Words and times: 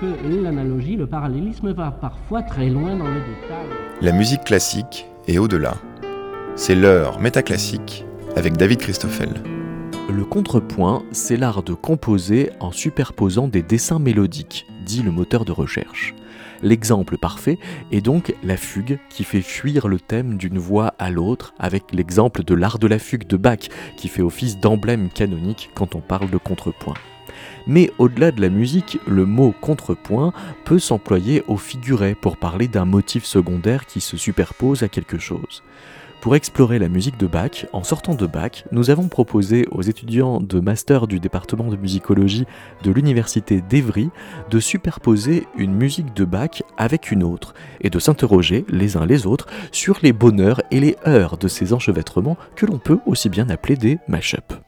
que 0.00 0.42
l'analogie, 0.42 0.96
le 0.96 1.06
parallélisme 1.06 1.72
va 1.72 1.90
parfois 1.90 2.42
très 2.42 2.68
loin 2.68 2.96
dans 2.96 3.08
le 3.08 3.20
détail. 3.20 3.66
La 4.00 4.12
musique 4.12 4.44
classique 4.44 5.06
est 5.26 5.38
au-delà. 5.38 5.74
C'est 6.56 6.74
l'heure 6.74 7.20
métaclassique 7.20 8.04
avec 8.36 8.56
David 8.56 8.78
Christoffel. 8.78 9.30
Le 10.12 10.24
contrepoint, 10.24 11.02
c'est 11.12 11.36
l'art 11.36 11.62
de 11.62 11.74
composer 11.74 12.50
en 12.60 12.72
superposant 12.72 13.48
des 13.48 13.62
dessins 13.62 13.98
mélodiques, 13.98 14.66
dit 14.84 15.02
le 15.02 15.10
moteur 15.10 15.44
de 15.44 15.52
recherche. 15.52 16.14
L'exemple 16.62 17.18
parfait 17.18 17.58
est 17.90 18.00
donc 18.00 18.34
la 18.42 18.56
fugue 18.56 18.98
qui 19.10 19.24
fait 19.24 19.42
fuir 19.42 19.88
le 19.88 19.98
thème 19.98 20.36
d'une 20.36 20.58
voix 20.58 20.94
à 20.98 21.10
l'autre 21.10 21.54
avec 21.58 21.92
l'exemple 21.92 22.44
de 22.44 22.54
l'art 22.54 22.78
de 22.78 22.86
la 22.86 22.98
fugue 22.98 23.26
de 23.26 23.36
Bach 23.36 23.68
qui 23.96 24.08
fait 24.08 24.22
office 24.22 24.58
d'emblème 24.58 25.10
canonique 25.10 25.70
quand 25.74 25.94
on 25.94 26.00
parle 26.00 26.30
de 26.30 26.38
contrepoint. 26.38 26.94
Mais 27.66 27.90
au-delà 27.98 28.30
de 28.30 28.40
la 28.40 28.48
musique, 28.48 28.98
le 29.06 29.26
mot 29.26 29.54
contrepoint 29.60 30.32
peut 30.64 30.78
s'employer 30.78 31.42
au 31.48 31.56
figuré 31.56 32.14
pour 32.14 32.36
parler 32.36 32.68
d'un 32.68 32.84
motif 32.84 33.24
secondaire 33.24 33.86
qui 33.86 34.00
se 34.00 34.16
superpose 34.16 34.82
à 34.82 34.88
quelque 34.88 35.18
chose. 35.18 35.62
Pour 36.24 36.36
explorer 36.36 36.78
la 36.78 36.88
musique 36.88 37.18
de 37.18 37.26
Bach, 37.26 37.66
en 37.74 37.84
sortant 37.84 38.14
de 38.14 38.26
Bach, 38.26 38.64
nous 38.72 38.88
avons 38.88 39.08
proposé 39.08 39.68
aux 39.70 39.82
étudiants 39.82 40.40
de 40.40 40.58
master 40.58 41.06
du 41.06 41.20
département 41.20 41.68
de 41.68 41.76
musicologie 41.76 42.46
de 42.82 42.90
l'université 42.90 43.60
d'Evry 43.60 44.08
de 44.48 44.58
superposer 44.58 45.46
une 45.58 45.74
musique 45.74 46.14
de 46.14 46.24
Bach 46.24 46.62
avec 46.78 47.10
une 47.10 47.24
autre 47.24 47.52
et 47.82 47.90
de 47.90 47.98
s'interroger 47.98 48.64
les 48.70 48.96
uns 48.96 49.04
les 49.04 49.26
autres 49.26 49.48
sur 49.70 49.98
les 50.02 50.14
bonheurs 50.14 50.62
et 50.70 50.80
les 50.80 50.96
heures 51.06 51.36
de 51.36 51.46
ces 51.46 51.74
enchevêtrements 51.74 52.38
que 52.56 52.64
l'on 52.64 52.78
peut 52.78 53.00
aussi 53.04 53.28
bien 53.28 53.50
appeler 53.50 53.76
des 53.76 53.98
mash-up. 54.08 54.63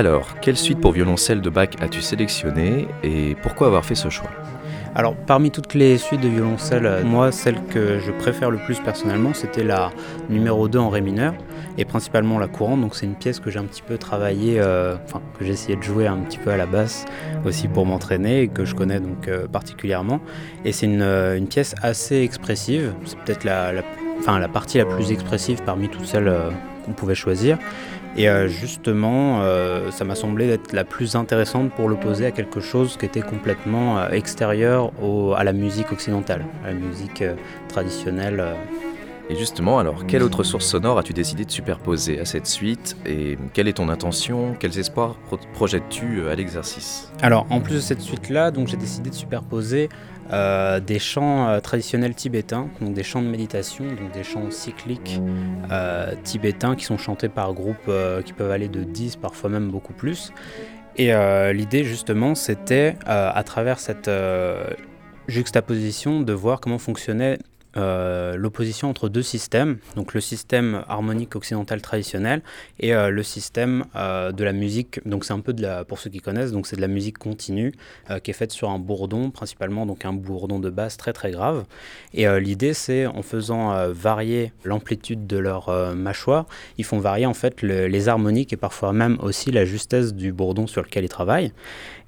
Alors, 0.00 0.40
quelle 0.40 0.56
suite 0.56 0.80
pour 0.80 0.92
violoncelle 0.92 1.42
de 1.42 1.50
Bach 1.50 1.68
as-tu 1.78 2.00
sélectionné 2.00 2.88
et 3.02 3.36
pourquoi 3.42 3.66
avoir 3.66 3.84
fait 3.84 3.94
ce 3.94 4.08
choix? 4.08 4.30
Alors, 4.94 5.14
parmi 5.14 5.50
toutes 5.50 5.74
les 5.74 5.98
suites 5.98 6.22
de 6.22 6.28
violoncelle, 6.28 6.86
euh, 6.86 7.04
moi, 7.04 7.30
celle 7.32 7.62
que 7.66 7.98
je 7.98 8.10
préfère 8.10 8.50
le 8.50 8.56
plus 8.56 8.80
personnellement, 8.80 9.34
c'était 9.34 9.62
la 9.62 9.90
numéro 10.30 10.68
2 10.68 10.78
en 10.78 10.88
ré 10.88 11.02
mineur 11.02 11.34
et 11.76 11.84
principalement 11.84 12.38
la 12.38 12.48
courante. 12.48 12.80
Donc, 12.80 12.94
c'est 12.94 13.04
une 13.04 13.14
pièce 13.14 13.40
que 13.40 13.50
j'ai 13.50 13.58
un 13.58 13.64
petit 13.64 13.82
peu 13.82 13.98
travaillé, 13.98 14.58
euh, 14.58 14.96
enfin, 15.04 15.20
que 15.38 15.44
j'ai 15.44 15.52
essayé 15.52 15.76
de 15.76 15.82
jouer 15.82 16.06
un 16.06 16.16
petit 16.16 16.38
peu 16.38 16.50
à 16.50 16.56
la 16.56 16.64
basse 16.64 17.04
aussi 17.44 17.68
pour 17.68 17.84
m'entraîner 17.84 18.40
et 18.40 18.48
que 18.48 18.64
je 18.64 18.74
connais 18.74 19.00
donc 19.00 19.28
euh, 19.28 19.46
particulièrement. 19.48 20.20
Et 20.64 20.72
c'est 20.72 20.86
une, 20.86 21.46
pièce 21.46 21.74
assez 21.82 22.22
expressive. 22.22 22.94
C'est 23.04 23.18
peut-être 23.18 23.44
la, 23.44 23.72
enfin, 24.18 24.38
la 24.38 24.48
partie 24.48 24.78
la 24.78 24.86
plus 24.86 25.12
expressive 25.12 25.60
parmi 25.62 25.90
toutes 25.90 26.06
celles 26.06 26.32
qu'on 26.86 26.92
pouvait 26.92 27.14
choisir. 27.14 27.58
Et 28.16 28.28
euh, 28.28 28.48
justement, 28.48 29.40
euh, 29.42 29.90
ça 29.90 30.04
m'a 30.04 30.14
semblé 30.14 30.48
être 30.48 30.72
la 30.72 30.84
plus 30.84 31.14
intéressante 31.14 31.70
pour 31.70 31.88
l'opposer 31.88 32.26
à 32.26 32.30
quelque 32.32 32.60
chose 32.60 32.96
qui 32.96 33.06
était 33.06 33.22
complètement 33.22 33.98
euh, 33.98 34.08
extérieur 34.10 34.92
à 35.36 35.44
la 35.44 35.52
musique 35.52 35.92
occidentale, 35.92 36.44
à 36.64 36.68
la 36.68 36.74
musique 36.74 37.22
traditionnelle. 37.68 38.44
Et 39.28 39.36
justement, 39.36 39.78
alors, 39.78 40.06
quelle 40.06 40.24
autre 40.24 40.42
source 40.42 40.66
sonore 40.66 40.98
as-tu 40.98 41.12
décidé 41.12 41.44
de 41.44 41.50
superposer 41.52 42.18
à 42.18 42.24
cette 42.24 42.48
suite 42.48 42.96
Et 43.06 43.38
quelle 43.52 43.68
est 43.68 43.74
ton 43.74 43.88
intention? 43.88 44.56
Quels 44.58 44.76
espoirs 44.76 45.14
projettes-tu 45.54 46.28
à 46.28 46.34
l'exercice? 46.34 47.12
Alors, 47.22 47.46
en 47.48 47.60
plus 47.60 47.76
de 47.76 47.80
cette 47.80 48.00
suite-là, 48.00 48.50
donc 48.50 48.66
j'ai 48.66 48.76
décidé 48.76 49.10
de 49.10 49.14
superposer 49.14 49.88
euh, 50.32 50.80
des 50.80 50.98
chants 50.98 51.48
euh, 51.48 51.60
traditionnels 51.60 52.14
tibétains, 52.14 52.68
donc 52.80 52.94
des 52.94 53.02
chants 53.02 53.22
de 53.22 53.28
méditation, 53.28 53.84
donc 53.86 54.12
des 54.12 54.22
chants 54.22 54.50
cycliques 54.50 55.20
euh, 55.70 56.14
tibétains 56.22 56.76
qui 56.76 56.84
sont 56.84 56.98
chantés 56.98 57.28
par 57.28 57.52
groupes 57.52 57.90
qui 58.24 58.32
peuvent 58.32 58.50
aller 58.50 58.68
de 58.68 58.84
10, 58.84 59.16
parfois 59.16 59.50
même 59.50 59.70
beaucoup 59.70 59.92
plus. 59.92 60.32
Et 60.96 61.12
l'idée 61.52 61.84
justement, 61.84 62.34
c'était 62.34 62.96
à 63.06 63.42
travers 63.44 63.78
cette 63.78 64.10
juxtaposition 65.28 66.20
de 66.20 66.32
voir 66.32 66.60
comment 66.60 66.78
fonctionnait 66.78 67.38
euh, 67.76 68.36
l'opposition 68.36 68.90
entre 68.90 69.08
deux 69.08 69.22
systèmes, 69.22 69.78
donc 69.94 70.14
le 70.14 70.20
système 70.20 70.84
harmonique 70.88 71.36
occidental 71.36 71.80
traditionnel 71.80 72.42
et 72.80 72.94
euh, 72.94 73.10
le 73.10 73.22
système 73.22 73.84
euh, 73.94 74.32
de 74.32 74.42
la 74.42 74.52
musique. 74.52 75.00
Donc 75.06 75.24
c'est 75.24 75.32
un 75.32 75.40
peu 75.40 75.52
de 75.52 75.62
la, 75.62 75.84
pour 75.84 75.98
ceux 75.98 76.10
qui 76.10 76.18
connaissent, 76.18 76.52
donc 76.52 76.66
c'est 76.66 76.76
de 76.76 76.80
la 76.80 76.88
musique 76.88 77.18
continue 77.18 77.72
qui 78.22 78.30
est 78.30 78.34
faite 78.34 78.52
sur 78.52 78.70
un 78.70 78.78
bourdon, 78.78 79.30
principalement 79.30 79.86
donc 79.86 80.04
un 80.04 80.12
bourdon 80.12 80.58
de 80.58 80.70
basse 80.70 80.96
très 80.96 81.12
très 81.12 81.30
grave. 81.30 81.64
Et 82.12 82.26
l'idée 82.40 82.74
c'est 82.74 83.06
en 83.06 83.22
faisant 83.22 83.90
varier 83.92 84.52
l'amplitude 84.64 85.26
de 85.26 85.36
leur 85.36 85.94
mâchoire, 85.94 86.46
ils 86.78 86.84
font 86.84 86.98
varier 86.98 87.26
en 87.26 87.34
fait 87.34 87.62
les 87.62 88.08
harmoniques 88.08 88.52
et 88.52 88.56
parfois 88.56 88.92
même 88.92 89.18
aussi 89.20 89.50
la 89.50 89.64
justesse 89.64 90.14
du 90.14 90.32
bourdon 90.32 90.66
sur 90.66 90.82
lequel 90.82 91.04
ils 91.04 91.08
travaillent. 91.08 91.52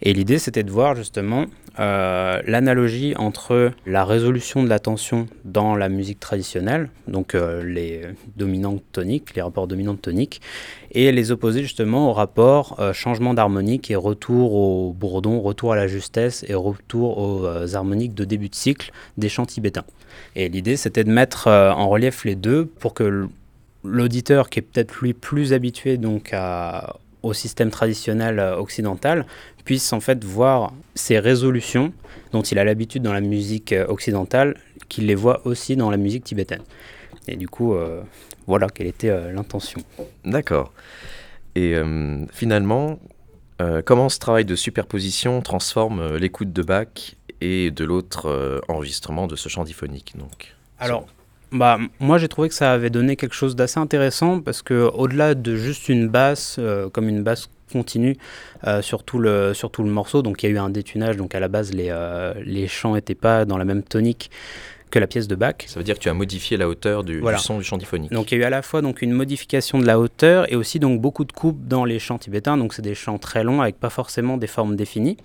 Et 0.03 0.13
l'idée 0.13 0.39
c'était 0.39 0.65
de 0.65 0.71
voir 0.71 0.97
justement 0.97 1.47
euh, 1.79 2.43
l'analogie 2.47 3.15
entre 3.17 3.71
la 3.87 4.05
résolution 4.05 4.63
de 4.63 4.69
la 4.69 4.79
tension 4.79 5.27
dans 5.45 5.77
la 5.77 5.89
musique 5.89 6.19
traditionnelle, 6.19 6.91
donc 7.07 7.35
euh, 7.35 7.63
les 7.65 8.03
dominantes 8.37 8.83
toniques, 8.93 9.35
les 9.35 9.43
rapports 9.43 9.69
dominantes 9.69 10.03
toniques, 10.03 10.43
et 10.91 11.13
les 11.13 11.31
opposer 11.31 11.63
justement 11.63 12.11
au 12.11 12.13
rapport 12.13 12.79
euh, 12.81 12.93
changement 12.93 13.33
d'harmonique 13.33 13.91
et 13.93 13.97
retour 13.97 14.55
au 14.55 14.93
bourdon, 14.93 15.41
retour 15.41 15.73
à 15.73 15.77
la 15.77 15.87
justesse 15.87 16.45
et 16.49 16.55
retour 16.55 17.19
aux 17.19 17.75
harmoniques 17.75 18.15
de 18.15 18.25
début 18.25 18.49
de 18.49 18.55
cycle 18.57 18.91
des 19.17 19.29
chants 19.29 19.47
tibétains. 19.47 19.85
Et 20.35 20.49
l'idée 20.49 20.77
c'était 20.77 21.05
de 21.05 21.13
mettre 21.13 21.47
en 21.49 21.89
relief 21.89 22.25
les 22.25 22.35
deux 22.35 22.67
pour 22.67 22.93
que 22.93 23.29
l'auditeur 23.85 24.51
qui 24.51 24.59
est 24.59 24.63
peut-être 24.63 25.01
lui 25.01 25.15
plus 25.15 25.53
habitué 25.53 25.97
donc 25.97 26.31
à, 26.33 26.97
au 27.23 27.33
système 27.33 27.71
traditionnel 27.71 28.39
euh, 28.39 28.57
occidental 28.57 29.27
puisse 29.65 29.93
en 29.93 30.01
fait 30.01 30.25
voir 30.25 30.73
ces 30.95 31.19
résolutions 31.19 31.93
dont 32.33 32.43
il 32.43 32.59
a 32.59 32.65
l'habitude 32.65 33.03
dans 33.03 33.13
la 33.13 33.21
musique 33.21 33.73
euh, 33.73 33.87
occidentale, 33.87 34.57
qu'il 34.89 35.07
les 35.07 35.15
voit 35.15 35.47
aussi 35.47 35.77
dans 35.77 35.91
la 35.91 35.97
musique 35.97 36.25
tibétaine. 36.25 36.63
Et 37.29 37.37
du 37.37 37.49
coup, 37.49 37.75
euh, 37.75 38.03
voilà 38.47 38.69
quelle 38.69 38.89
était 38.89 39.33
l'intention. 39.33 39.81
D'accord. 40.25 40.73
Et 41.55 41.77
finalement, 42.33 42.99
comment 43.85 44.09
ce 44.09 44.19
travail 44.19 44.45
de 44.45 44.57
superposition 44.57 45.41
transforme 45.43 46.17
l'écoute 46.17 46.53
de 46.53 46.63
Bach 46.63 47.15
et 47.41 47.71
de 47.71 47.85
l'autre 47.85 48.61
enregistrement 48.69 49.27
de 49.27 49.37
ce 49.37 49.49
chant 49.49 49.63
diphonique 49.63 50.15
donc, 50.19 50.55
Alors, 50.81 51.07
bah, 51.53 51.79
moi 52.01 52.19
j'ai 52.19 52.29
trouvé 52.29 52.49
que 52.49 52.55
ça 52.55 52.73
avait 52.73 52.91
donné 52.91 53.17
quelque 53.17 53.35
chose 53.35 53.55
d'assez 53.55 53.79
intéressant 53.79 54.41
parce 54.41 54.63
que 54.63 54.91
au-delà 54.95 55.35
de 55.35 55.55
juste 55.57 55.89
une 55.89 56.09
basse, 56.09 56.57
euh, 56.59 56.89
comme 56.89 57.09
une 57.09 57.23
basse 57.23 57.49
continue 57.71 58.17
euh, 58.67 58.83
sur, 58.83 59.05
tout 59.05 59.19
le, 59.19 59.55
sur 59.55 59.71
le 59.79 59.85
morceau, 59.85 60.23
donc 60.23 60.43
il 60.43 60.47
y 60.47 60.53
a 60.53 60.55
eu 60.55 60.59
un 60.59 60.71
détunage, 60.71 61.17
donc 61.17 61.35
à 61.35 61.41
la 61.41 61.49
base 61.49 61.73
les, 61.73 61.89
euh, 61.91 62.35
les 62.45 62.69
chants 62.69 62.95
n'étaient 62.95 63.15
pas 63.15 63.45
dans 63.45 63.59
la 63.59 63.65
même 63.65 63.83
tonique 63.83 64.31
que 64.91 64.99
la 64.99 65.07
pièce 65.07 65.27
de 65.27 65.35
Bach. 65.35 65.55
Ça 65.67 65.81
veut 65.81 65.85
dire 65.85 65.95
que 65.95 66.01
tu 66.01 66.11
as 66.11 66.15
modifié 66.15 66.59
la 66.59 66.69
hauteur 66.69 67.03
du, 67.03 67.23
son 67.39 67.59
du 67.59 67.65
chant 67.65 67.79
diphonique. 67.79 68.13
Donc 68.13 68.31
il 68.31 68.39
y 68.39 68.41
a 68.41 68.45
eu 68.45 68.47
à 68.47 68.51
la 68.51 68.61
fois 68.61 68.83
donc 68.83 69.01
une 69.01 69.13
modification 69.13 69.79
de 69.79 69.87
la 69.87 69.99
hauteur 69.99 70.53
et 70.53 70.57
aussi 70.57 70.79
donc 70.79 71.01
beaucoup 71.01 71.25
de 71.25 71.33
coupes 71.33 71.67
dans 71.67 71.87
les 71.87 71.99
chants 71.99 72.19
tibétains. 72.19 72.59
Donc 72.59 72.75
c'est 72.75 72.83
des 72.83 72.95
chants 72.95 73.19
très 73.19 73.43
longs 73.43 73.63
avec 73.63 73.81
pas 73.81 73.89
forcément 73.89 74.37
des 74.37 74.47
formes 74.47 74.77
définies. 74.77 75.17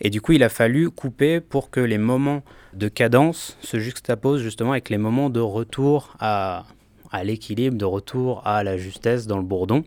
Et 0.00 0.10
du 0.10 0.20
coup, 0.20 0.32
il 0.32 0.42
a 0.42 0.48
fallu 0.48 0.90
couper 0.90 1.40
pour 1.40 1.70
que 1.70 1.80
les 1.80 1.98
moments 1.98 2.42
de 2.74 2.88
cadence 2.88 3.56
se 3.60 3.78
juxtaposent 3.78 4.42
justement 4.42 4.72
avec 4.72 4.90
les 4.90 4.98
moments 4.98 5.30
de 5.30 5.40
retour 5.40 6.14
à, 6.20 6.64
à 7.10 7.24
l'équilibre, 7.24 7.76
de 7.76 7.84
retour 7.84 8.46
à 8.46 8.62
la 8.62 8.76
justesse 8.76 9.26
dans 9.26 9.38
le 9.38 9.44
bourdon, 9.44 9.84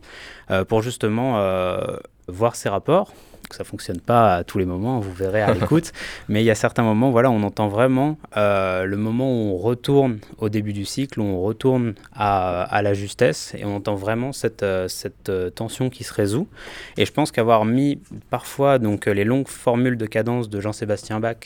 euh, 0.51 0.65
pour 0.65 0.81
justement 0.81 1.39
euh, 1.39 1.97
voir 2.27 2.55
ces 2.55 2.69
rapports 2.69 3.11
que 3.53 3.57
ça 3.57 3.63
fonctionne 3.63 3.99
pas 3.99 4.35
à 4.35 4.43
tous 4.43 4.57
les 4.57 4.65
moments, 4.65 4.99
vous 4.99 5.13
verrez 5.13 5.41
à 5.41 5.53
l'écoute, 5.53 5.91
mais 6.27 6.41
il 6.41 6.45
y 6.45 6.51
a 6.51 6.55
certains 6.55 6.83
moments, 6.83 7.11
voilà, 7.11 7.29
on 7.29 7.43
entend 7.43 7.67
vraiment 7.67 8.17
euh, 8.35 8.85
le 8.85 8.97
moment 8.97 9.31
où 9.31 9.53
on 9.53 9.57
retourne 9.57 10.19
au 10.39 10.49
début 10.49 10.73
du 10.73 10.85
cycle, 10.85 11.19
où 11.19 11.23
on 11.23 11.41
retourne 11.41 11.93
à, 12.13 12.63
à 12.63 12.81
la 12.81 12.93
justesse, 12.93 13.53
et 13.57 13.63
on 13.65 13.75
entend 13.75 13.95
vraiment 13.95 14.33
cette, 14.33 14.63
euh, 14.63 14.87
cette 14.87 15.29
euh, 15.29 15.49
tension 15.49 15.89
qui 15.89 16.03
se 16.03 16.13
résout. 16.13 16.47
Et 16.97 17.05
je 17.05 17.11
pense 17.11 17.31
qu'avoir 17.31 17.65
mis 17.65 17.99
parfois 18.29 18.79
donc 18.79 19.05
les 19.05 19.23
longues 19.23 19.47
formules 19.47 19.97
de 19.97 20.05
cadence 20.05 20.49
de 20.49 20.59
Jean-Sébastien 20.59 21.19
Bach 21.19 21.37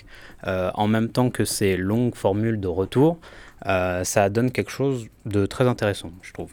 en 0.44 0.88
même 0.88 1.10
temps 1.10 1.30
que 1.30 1.44
ces 1.44 1.76
longues 1.76 2.16
formules 2.16 2.60
de 2.60 2.68
retour, 2.68 3.18
ça 3.66 4.30
donne 4.30 4.52
quelque 4.52 4.72
chose 4.72 5.08
de 5.26 5.46
très 5.46 5.68
intéressant, 5.68 6.12
je 6.22 6.32
trouve. 6.32 6.52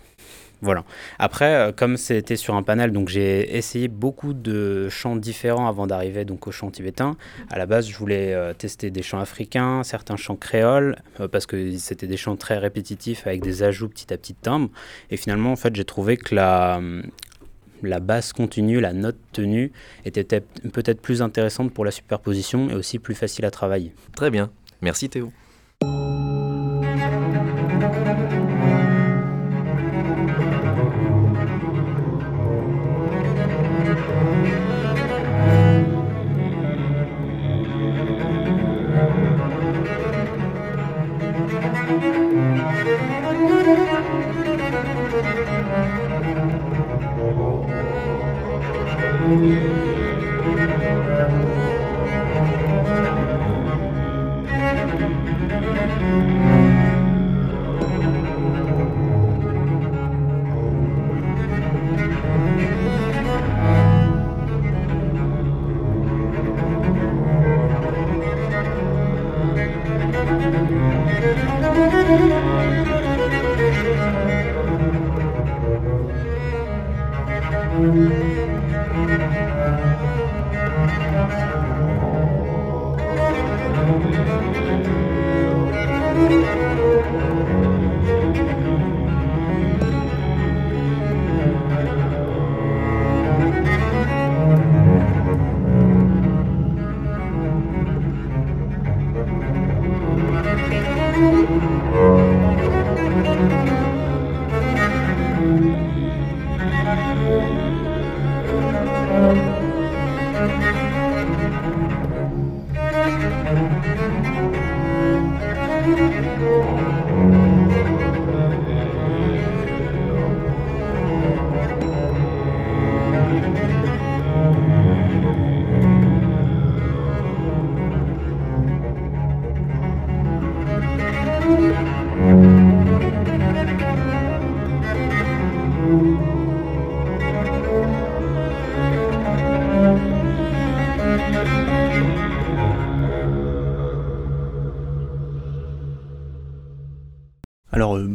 Voilà. 0.64 0.82
Après, 1.18 1.54
euh, 1.54 1.72
comme 1.72 1.98
c'était 1.98 2.36
sur 2.36 2.54
un 2.54 2.62
panel, 2.62 2.90
donc 2.90 3.10
j'ai 3.10 3.54
essayé 3.54 3.86
beaucoup 3.86 4.32
de 4.32 4.88
chants 4.88 5.14
différents 5.14 5.68
avant 5.68 5.86
d'arriver 5.86 6.24
donc 6.24 6.46
au 6.46 6.52
chant 6.52 6.70
tibétain. 6.70 7.18
À 7.50 7.58
la 7.58 7.66
base, 7.66 7.86
je 7.86 7.94
voulais 7.98 8.32
euh, 8.32 8.54
tester 8.54 8.90
des 8.90 9.02
chants 9.02 9.18
africains, 9.18 9.82
certains 9.82 10.16
chants 10.16 10.36
créoles, 10.36 10.96
euh, 11.20 11.28
parce 11.28 11.44
que 11.44 11.76
c'était 11.76 12.06
des 12.06 12.16
chants 12.16 12.36
très 12.36 12.56
répétitifs 12.56 13.26
avec 13.26 13.42
des 13.42 13.62
ajouts 13.62 13.90
petit 13.90 14.10
à 14.10 14.16
petit 14.16 14.32
de 14.32 14.38
timbres. 14.38 14.70
Et 15.10 15.18
finalement, 15.18 15.54
j'ai 15.74 15.84
trouvé 15.84 16.16
que 16.16 16.34
la, 16.34 16.80
la 17.82 18.00
basse 18.00 18.32
continue, 18.32 18.80
la 18.80 18.94
note 18.94 19.18
tenue, 19.32 19.70
était 20.06 20.24
peut-être 20.24 21.02
plus 21.02 21.20
intéressante 21.20 21.74
pour 21.74 21.84
la 21.84 21.90
superposition 21.90 22.70
et 22.70 22.74
aussi 22.74 22.98
plus 22.98 23.14
facile 23.14 23.44
à 23.44 23.50
travailler. 23.50 23.92
Très 24.16 24.30
bien. 24.30 24.50
Merci 24.80 25.10
Théo. 25.10 25.30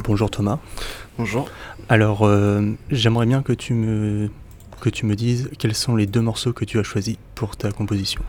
Bonjour 0.10 0.32
Thomas. 0.32 0.58
Bonjour. 1.20 1.48
Alors, 1.88 2.26
euh, 2.26 2.64
j'aimerais 2.90 3.28
bien 3.28 3.44
que 3.44 3.54
tu, 3.54 3.76
me, 3.76 4.32
que 4.82 4.90
tu 4.90 5.06
me 5.06 5.16
dises 5.16 5.52
quels 5.60 5.76
sont 5.76 5.96
les 5.96 6.08
deux 6.08 6.20
morceaux 6.20 6.52
que 6.52 6.66
tu 6.66 6.80
as 6.80 6.84
choisis 6.84 7.18
pour 7.36 7.56
ta 7.56 7.72
composition. 7.72 8.24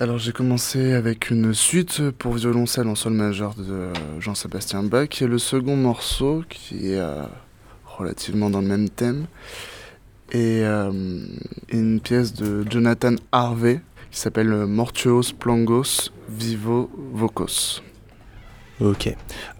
Alors, 0.00 0.18
j'ai 0.18 0.32
commencé 0.32 0.92
avec 0.94 1.30
une 1.30 1.54
suite 1.54 2.10
pour 2.10 2.32
violoncelle 2.34 2.88
en 2.88 2.96
sol 2.96 3.12
majeur 3.12 3.54
de 3.54 3.90
Jean-Sébastien 4.18 4.82
Bach 4.82 5.22
et 5.22 5.28
le 5.28 5.38
second 5.38 5.76
morceau 5.76 6.42
qui 6.48 6.90
est 6.90 6.98
euh, 6.98 7.22
relativement 7.86 8.50
dans 8.50 8.60
le 8.60 8.66
même 8.66 8.88
thème 8.90 9.26
est 10.32 10.64
euh, 10.64 10.90
une 11.68 12.00
pièce 12.00 12.34
de 12.34 12.68
Jonathan 12.68 13.14
Harvey 13.30 13.80
qui 14.10 14.18
s'appelle 14.18 14.48
Mortuos 14.66 15.34
Plangos 15.38 16.10
Vivo 16.28 16.90
Vocos. 17.12 17.80
Ok. 18.80 19.14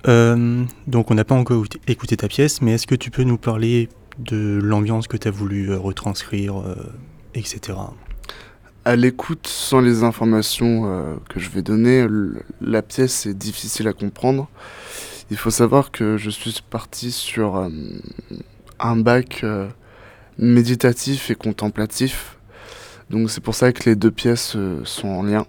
Euh, 0.08 0.64
donc 0.86 1.10
on 1.10 1.14
n'a 1.14 1.24
pas 1.24 1.36
encore 1.36 1.64
écouté 1.86 2.16
ta 2.16 2.28
pièce, 2.28 2.60
mais 2.60 2.72
est-ce 2.72 2.86
que 2.86 2.96
tu 2.96 3.10
peux 3.10 3.22
nous 3.22 3.38
parler 3.38 3.88
de 4.18 4.58
l'ambiance 4.62 5.06
que 5.06 5.16
tu 5.16 5.28
as 5.28 5.30
voulu 5.30 5.70
euh, 5.70 5.78
retranscrire, 5.78 6.60
euh, 6.60 6.74
etc. 7.34 7.78
À 8.84 8.96
l'écoute, 8.96 9.46
sans 9.46 9.80
les 9.80 10.02
informations 10.02 11.16
que 11.30 11.40
je 11.40 11.48
vais 11.48 11.62
donner, 11.62 12.06
la 12.60 12.82
pièce 12.82 13.24
est 13.24 13.32
difficile 13.32 13.88
à 13.88 13.94
comprendre. 13.94 14.46
Il 15.30 15.38
faut 15.38 15.50
savoir 15.50 15.90
que 15.90 16.18
je 16.18 16.28
suis 16.28 16.60
parti 16.68 17.10
sur 17.10 17.66
un 18.78 18.96
bac 18.96 19.42
méditatif 20.36 21.30
et 21.30 21.34
contemplatif. 21.34 22.36
Donc 23.08 23.30
c'est 23.30 23.40
pour 23.40 23.54
ça 23.54 23.72
que 23.72 23.88
les 23.88 23.96
deux 23.96 24.10
pièces 24.10 24.54
sont 24.84 25.08
en 25.08 25.22
lien. 25.22 25.46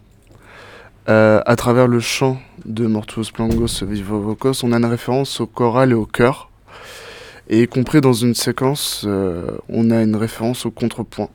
Euh, 1.07 1.39
à 1.45 1.55
travers 1.55 1.87
le 1.87 1.99
chant 1.99 2.41
de 2.65 2.87
Mortuos 2.87 3.31
Plangos 3.31 3.83
Vivo 3.83 4.19
Vocos, 4.21 4.63
on 4.63 4.71
a 4.71 4.77
une 4.77 4.85
référence 4.85 5.39
au 5.39 5.45
choral 5.45 5.91
et 5.91 5.93
au 5.93 6.07
chœur. 6.07 6.49
Et 7.47 7.61
y 7.61 7.67
compris 7.67 8.01
dans 8.01 8.13
une 8.13 8.33
séquence, 8.33 9.03
euh, 9.05 9.51
on 9.69 9.91
a 9.91 10.01
une 10.01 10.15
référence 10.15 10.65
au 10.65 10.71
contrepoint. 10.71 11.29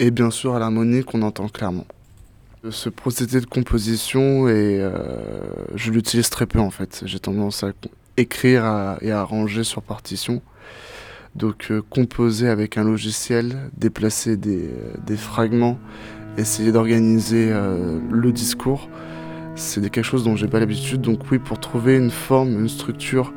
Et 0.00 0.10
bien 0.10 0.30
sûr 0.30 0.54
à 0.54 0.58
l'harmonie 0.58 1.02
qu'on 1.02 1.22
entend 1.22 1.48
clairement. 1.48 1.86
Ce 2.68 2.90
procédé 2.90 3.40
de 3.40 3.46
composition, 3.46 4.48
et 4.48 4.80
euh, 4.80 4.92
je 5.74 5.90
l'utilise 5.90 6.28
très 6.28 6.44
peu 6.44 6.58
en 6.58 6.70
fait. 6.70 7.02
J'ai 7.06 7.20
tendance 7.20 7.64
à 7.64 7.70
écrire 8.18 8.98
et 9.00 9.12
à 9.12 9.20
arranger 9.20 9.64
sur 9.64 9.80
partition. 9.80 10.42
Donc 11.36 11.72
composer 11.90 12.48
avec 12.48 12.76
un 12.76 12.84
logiciel, 12.84 13.70
déplacer 13.76 14.36
des, 14.36 14.70
des 15.06 15.16
fragments 15.16 15.78
essayer 16.38 16.72
d'organiser 16.72 17.50
euh, 17.50 17.98
le 18.10 18.32
discours. 18.32 18.88
C'est 19.56 19.80
quelque 19.88 20.04
chose 20.04 20.24
dont 20.24 20.34
j'ai 20.34 20.48
pas 20.48 20.58
l'habitude. 20.58 21.00
Donc 21.00 21.20
oui, 21.30 21.38
pour 21.38 21.60
trouver 21.60 21.96
une 21.96 22.10
forme, 22.10 22.52
une 22.60 22.68
structure 22.68 23.32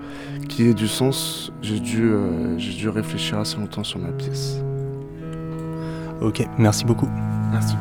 qui 0.49 0.67
ait 0.67 0.73
du 0.73 0.87
sens, 0.87 1.51
j'ai 1.61 1.79
dû, 1.79 2.03
euh, 2.03 2.57
j'ai 2.57 2.73
dû 2.73 2.89
réfléchir 2.89 3.37
assez 3.39 3.57
longtemps 3.57 3.83
sur 3.83 3.99
ma 3.99 4.09
pièce. 4.09 4.59
Ok, 6.21 6.43
merci 6.57 6.85
beaucoup. 6.85 7.07
Merci. 7.51 7.75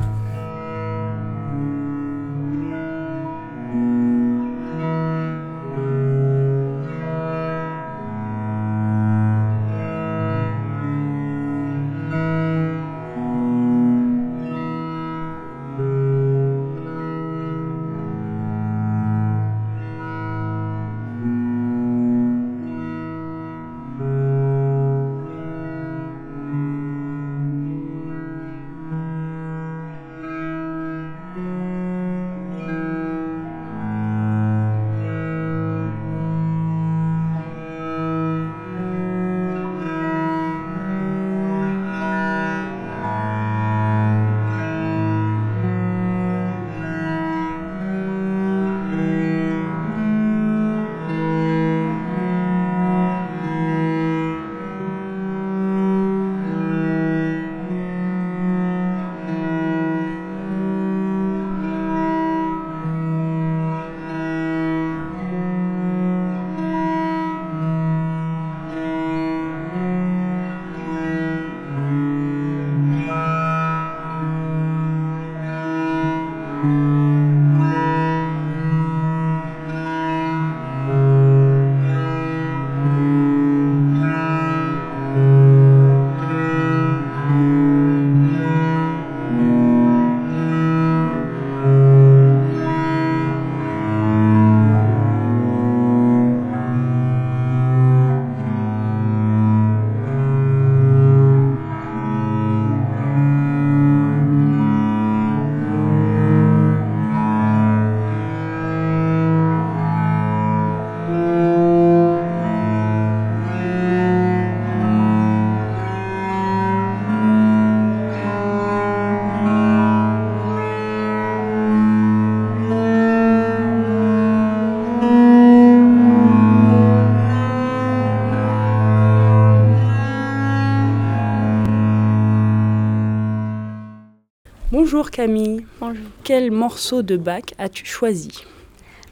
Camille. 135.17 135.65
Bonjour. 135.81 136.05
Quel 136.25 136.51
morceau 136.51 137.01
de 137.01 137.17
Bach 137.17 137.45
as-tu 137.57 137.87
choisi 137.87 138.45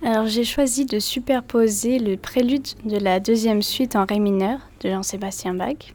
Alors 0.04 0.26
j'ai 0.26 0.44
choisi 0.44 0.84
de 0.84 0.98
superposer 0.98 1.98
le 1.98 2.18
prélude 2.18 2.66
de 2.84 2.98
la 2.98 3.20
deuxième 3.20 3.62
suite 3.62 3.96
en 3.96 4.04
ré 4.04 4.18
mineur 4.18 4.58
de 4.82 4.90
Jean-Sébastien 4.90 5.54
Bach 5.54 5.94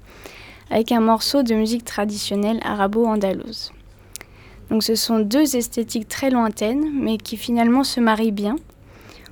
avec 0.72 0.92
un 0.92 1.00
morceau 1.00 1.44
de 1.44 1.54
musique 1.54 1.86
traditionnelle 1.86 2.60
arabo-andalouse. 2.63 3.72
Donc 4.72 4.82
ce 4.82 4.96
sont 4.96 5.20
deux 5.20 5.56
esthétiques 5.56 6.08
très 6.08 6.32
lointaines 6.32 6.89
mais 6.92 7.20
qui 7.20 7.38
finalement 7.38 7.84
se 7.84 8.00
marient 8.00 8.32
bien. 8.32 8.56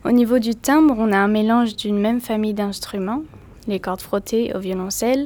Au 0.06 0.12
niveau 0.12 0.38
du 0.38 0.54
timbre, 0.54 0.94
on 0.96 1.12
a 1.12 1.18
un 1.18 1.28
mélange 1.28 1.76
d'une 1.76 1.98
même 1.98 2.22
famille 2.22 2.54
d'instruments, 2.54 3.24
les 3.68 3.80
cordes 3.80 4.02
frottées 4.02 4.56
au 4.56 4.60
violoncelle 4.60 5.26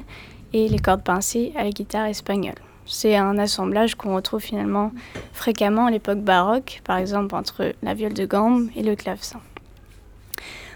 et 0.53 0.70
les 0.70 0.79
cordes 0.79 1.03
pincées 1.03 1.51
à 1.58 1.65
la 1.65 1.72
guitare 1.72 2.05
espagnole. 2.05 2.55
C'est 2.93 3.15
un 3.15 3.38
assemblage 3.38 3.95
qu'on 3.95 4.15
retrouve 4.15 4.41
finalement 4.41 4.91
fréquemment 5.31 5.86
à 5.86 5.91
l'époque 5.91 6.19
baroque, 6.19 6.81
par 6.83 6.98
exemple 6.98 7.33
entre 7.36 7.71
la 7.81 7.93
viole 7.93 8.13
de 8.13 8.25
gambe 8.25 8.67
et 8.75 8.83
le 8.83 8.98
clavecin. 8.98 9.39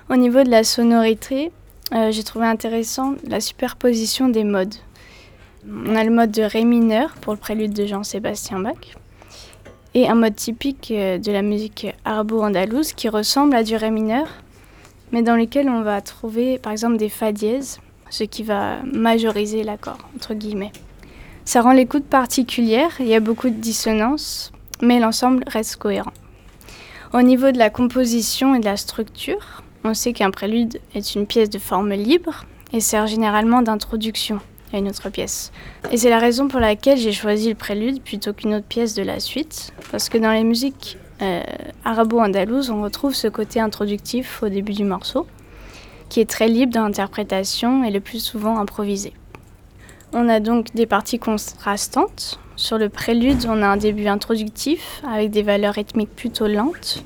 Au 0.09 0.15
niveau 0.15 0.41
de 0.43 0.49
la 0.49 0.63
sonorité, 0.63 1.51
euh, 1.93 2.11
j'ai 2.11 2.23
trouvé 2.23 2.45
intéressant 2.45 3.15
la 3.27 3.41
superposition 3.41 4.29
des 4.29 4.45
modes. 4.45 4.75
On 5.69 5.93
a 5.93 6.05
le 6.05 6.09
mode 6.09 6.31
de 6.31 6.43
Ré 6.43 6.63
mineur 6.63 7.15
pour 7.19 7.33
le 7.33 7.39
prélude 7.39 7.73
de 7.73 7.85
Jean-Sébastien 7.85 8.59
Bach 8.59 8.95
et 9.93 10.07
un 10.07 10.15
mode 10.15 10.35
typique 10.35 10.91
euh, 10.91 11.17
de 11.17 11.33
la 11.33 11.41
musique 11.41 11.87
arabo-andalouse 12.05 12.93
qui 12.93 13.09
ressemble 13.09 13.55
à 13.55 13.63
du 13.63 13.75
Ré 13.75 13.91
mineur, 13.91 14.27
mais 15.11 15.21
dans 15.21 15.35
lequel 15.35 15.67
on 15.67 15.81
va 15.81 15.99
trouver 15.99 16.59
par 16.59 16.71
exemple 16.71 16.95
des 16.95 17.09
Fa 17.09 17.33
dièses, 17.33 17.81
ce 18.09 18.23
qui 18.23 18.43
va 18.43 18.81
majoriser 18.83 19.63
l'accord, 19.63 19.97
entre 20.15 20.33
guillemets. 20.33 20.71
Ça 21.45 21.61
rend 21.61 21.73
l'écoute 21.73 22.05
particulière, 22.05 22.89
il 22.99 23.05
y 23.05 23.13
a 23.13 23.19
beaucoup 23.19 23.49
de 23.51 23.55
dissonances, 23.55 24.51
mais 24.81 24.99
l'ensemble 24.99 25.43
reste 25.45 25.75
cohérent. 25.75 26.11
Au 27.13 27.21
niveau 27.21 27.51
de 27.51 27.59
la 27.59 27.69
composition 27.69 28.55
et 28.55 28.59
de 28.59 28.65
la 28.65 28.77
structure, 28.77 29.61
on 29.83 29.93
sait 29.93 30.11
qu'un 30.11 30.31
prélude 30.31 30.79
est 30.95 31.13
une 31.13 31.27
pièce 31.27 31.51
de 31.51 31.59
forme 31.59 31.93
libre 31.93 32.45
et 32.73 32.79
sert 32.79 33.05
généralement 33.05 33.61
d'introduction 33.61 34.39
à 34.73 34.79
une 34.79 34.89
autre 34.89 35.11
pièce. 35.11 35.51
Et 35.91 35.97
c'est 35.97 36.09
la 36.09 36.17
raison 36.17 36.47
pour 36.47 36.59
laquelle 36.59 36.97
j'ai 36.97 37.11
choisi 37.11 37.49
le 37.49 37.55
prélude 37.55 38.01
plutôt 38.01 38.33
qu'une 38.33 38.55
autre 38.55 38.65
pièce 38.65 38.95
de 38.95 39.03
la 39.03 39.19
suite, 39.19 39.71
parce 39.91 40.09
que 40.09 40.17
dans 40.17 40.31
les 40.31 40.43
musiques 40.43 40.97
euh, 41.21 41.43
arabo-andalouses, 41.85 42.71
on 42.71 42.81
retrouve 42.81 43.13
ce 43.13 43.27
côté 43.27 43.59
introductif 43.59 44.41
au 44.41 44.49
début 44.49 44.73
du 44.73 44.83
morceau, 44.83 45.27
qui 46.09 46.21
est 46.21 46.29
très 46.29 46.47
libre 46.47 46.73
dans 46.73 46.85
l'interprétation 46.85 47.83
et 47.83 47.91
le 47.91 47.99
plus 47.99 48.19
souvent 48.19 48.57
improvisé. 48.57 49.13
On 50.17 50.29
a 50.29 50.39
donc 50.39 50.73
des 50.73 50.85
parties 50.85 51.19
contrastantes. 51.19 52.39
Sur 52.55 52.77
le 52.77 52.87
prélude, 52.87 53.47
on 53.49 53.61
a 53.61 53.67
un 53.67 53.75
début 53.75 54.07
introductif 54.07 55.01
avec 55.05 55.29
des 55.29 55.43
valeurs 55.43 55.73
rythmiques 55.73 56.15
plutôt 56.15 56.47
lentes 56.47 57.03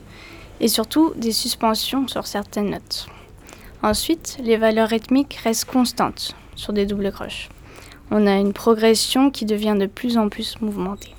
et 0.60 0.68
surtout 0.68 1.14
des 1.16 1.32
suspensions 1.32 2.08
sur 2.08 2.28
certaines 2.28 2.70
notes. 2.70 3.08
Ensuite, 3.82 4.38
les 4.44 4.58
valeurs 4.58 4.90
rythmiques 4.90 5.40
restent 5.44 5.66
constantes 5.66 6.36
sur 6.56 6.72
des 6.72 6.86
doubles 6.86 7.12
croches. 7.12 7.50
On 8.12 8.28
a 8.28 8.36
une 8.36 8.54
progression 8.54 9.32
qui 9.32 9.46
devient 9.46 9.76
de 9.80 9.88
plus 9.88 10.20
en 10.20 10.30
plus 10.30 10.62
mouvementée. 10.62 11.16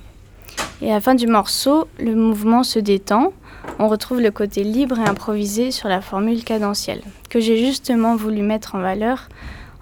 Et 0.81 0.91
à 0.91 0.93
la 0.93 1.01
fin 1.01 1.13
du 1.13 1.27
morceau, 1.27 1.89
le 1.99 2.15
mouvement 2.15 2.63
se 2.63 2.79
détend. 2.79 3.33
On 3.79 3.89
retrouve 3.89 4.21
le 4.21 4.31
côté 4.31 4.63
libre 4.63 4.97
et 4.97 5.09
improvisé 5.09 5.71
sur 5.71 5.89
la 5.89 5.99
formule 5.99 6.45
cadentielle, 6.45 7.01
que 7.29 7.41
j'ai 7.41 7.57
justement 7.57 8.15
voulu 8.15 8.43
mettre 8.43 8.75
en 8.75 8.79
valeur 8.79 9.27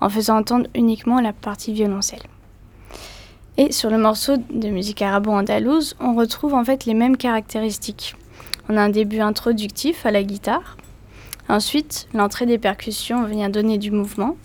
en 0.01 0.10
faisant 0.10 0.38
entendre 0.38 0.68
uniquement 0.75 1.20
la 1.22 1.34
partie 1.34 1.74
violoncelle. 1.74 2.24
Et 3.58 3.72
sur 3.72 3.89
le 3.89 3.98
morceau 3.98 4.38
de 4.38 4.70
musique 4.70 5.01
arabo-andalouse, 5.01 5.96
on 6.00 6.15
retrouve 6.15 6.53
en 6.53 6.63
fait 6.63 6.86
les 6.86 6.94
mêmes 6.94 7.18
caractéristiques. 7.18 8.15
On 8.70 8.77
a 8.77 8.82
un 8.82 8.89
début 8.89 9.20
introductif 9.20 10.06
à 10.06 10.12
la 10.12 10.24
guitare. 10.24 10.77
Ensuite, 11.50 12.08
l'entrée 12.13 12.46
des 12.46 12.58
percussions 12.58 13.25
vient 13.25 13.50
donner 13.50 13.77
du 13.77 13.91
mouvement. 13.91 14.38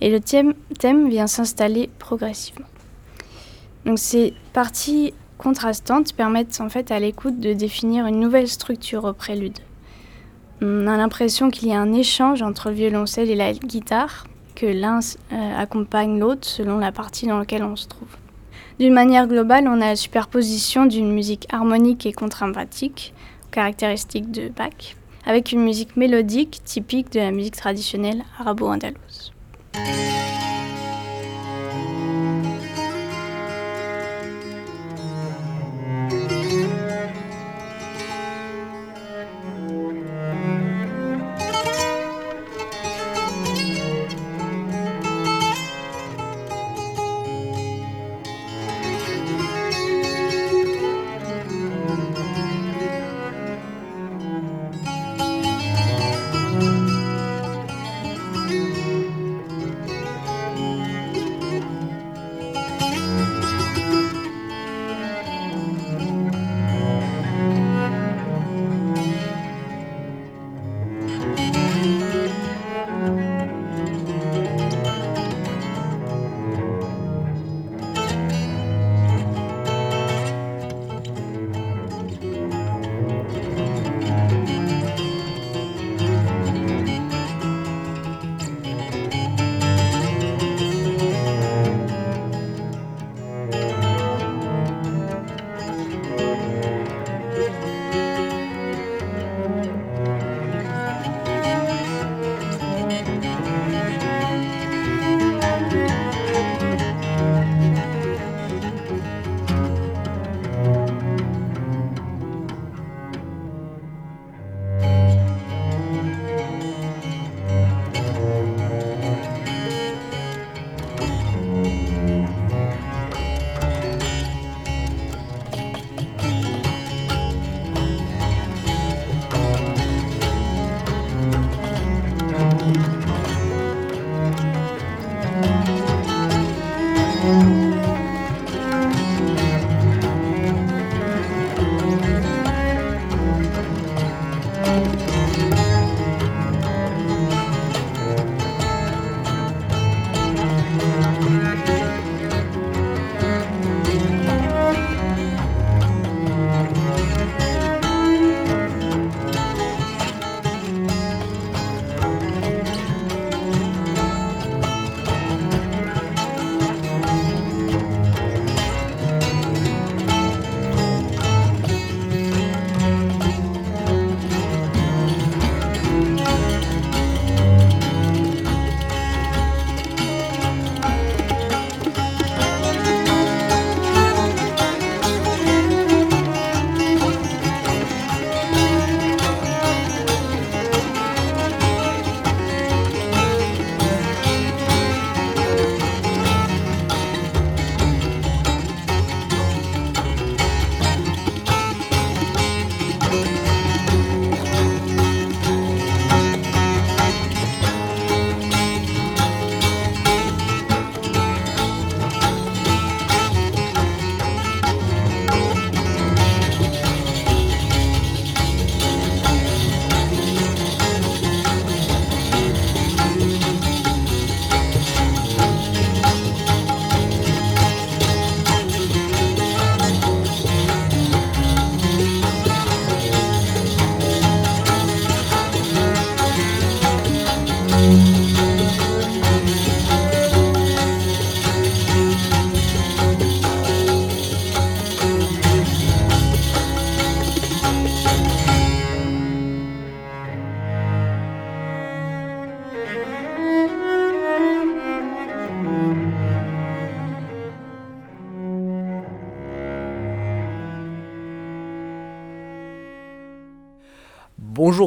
Et 0.00 0.10
le 0.10 0.18
thème, 0.18 0.54
vient 1.08 1.26
s'installer 1.26 1.90
progressivement. 1.98 2.66
Donc 3.84 3.98
ces 3.98 4.34
parties 4.52 5.12
contrastantes 5.38 6.14
permettent 6.14 6.60
en 6.60 6.68
fait 6.68 6.90
à 6.90 6.98
l'écoute 6.98 7.38
de 7.38 7.52
définir 7.52 8.06
une 8.06 8.18
nouvelle 8.18 8.48
structure 8.48 9.04
au 9.04 9.12
prélude. 9.12 9.58
On 10.62 10.86
a 10.86 10.96
l'impression 10.96 11.50
qu'il 11.50 11.68
y 11.68 11.72
a 11.72 11.80
un 11.80 11.92
échange 11.92 12.42
entre 12.42 12.68
le 12.68 12.74
violoncelle 12.74 13.30
et 13.30 13.34
la 13.34 13.52
guitare, 13.52 14.24
l'un 14.66 15.00
euh, 15.32 15.58
accompagne 15.58 16.18
l'autre 16.18 16.46
selon 16.46 16.78
la 16.78 16.92
partie 16.92 17.26
dans 17.26 17.38
laquelle 17.38 17.64
on 17.64 17.76
se 17.76 17.88
trouve. 17.88 18.08
D'une 18.78 18.94
manière 18.94 19.26
globale, 19.26 19.68
on 19.68 19.80
a 19.80 19.86
la 19.86 19.96
superposition 19.96 20.86
d'une 20.86 21.12
musique 21.12 21.46
harmonique 21.52 22.06
et 22.06 22.12
contre-emphatique, 22.12 23.12
caractéristique 23.50 24.30
de 24.30 24.48
Bach, 24.48 24.96
avec 25.26 25.52
une 25.52 25.62
musique 25.62 25.96
mélodique 25.96 26.62
typique 26.64 27.12
de 27.12 27.20
la 27.20 27.30
musique 27.30 27.56
traditionnelle 27.56 28.24
arabo-andalouse. 28.38 29.32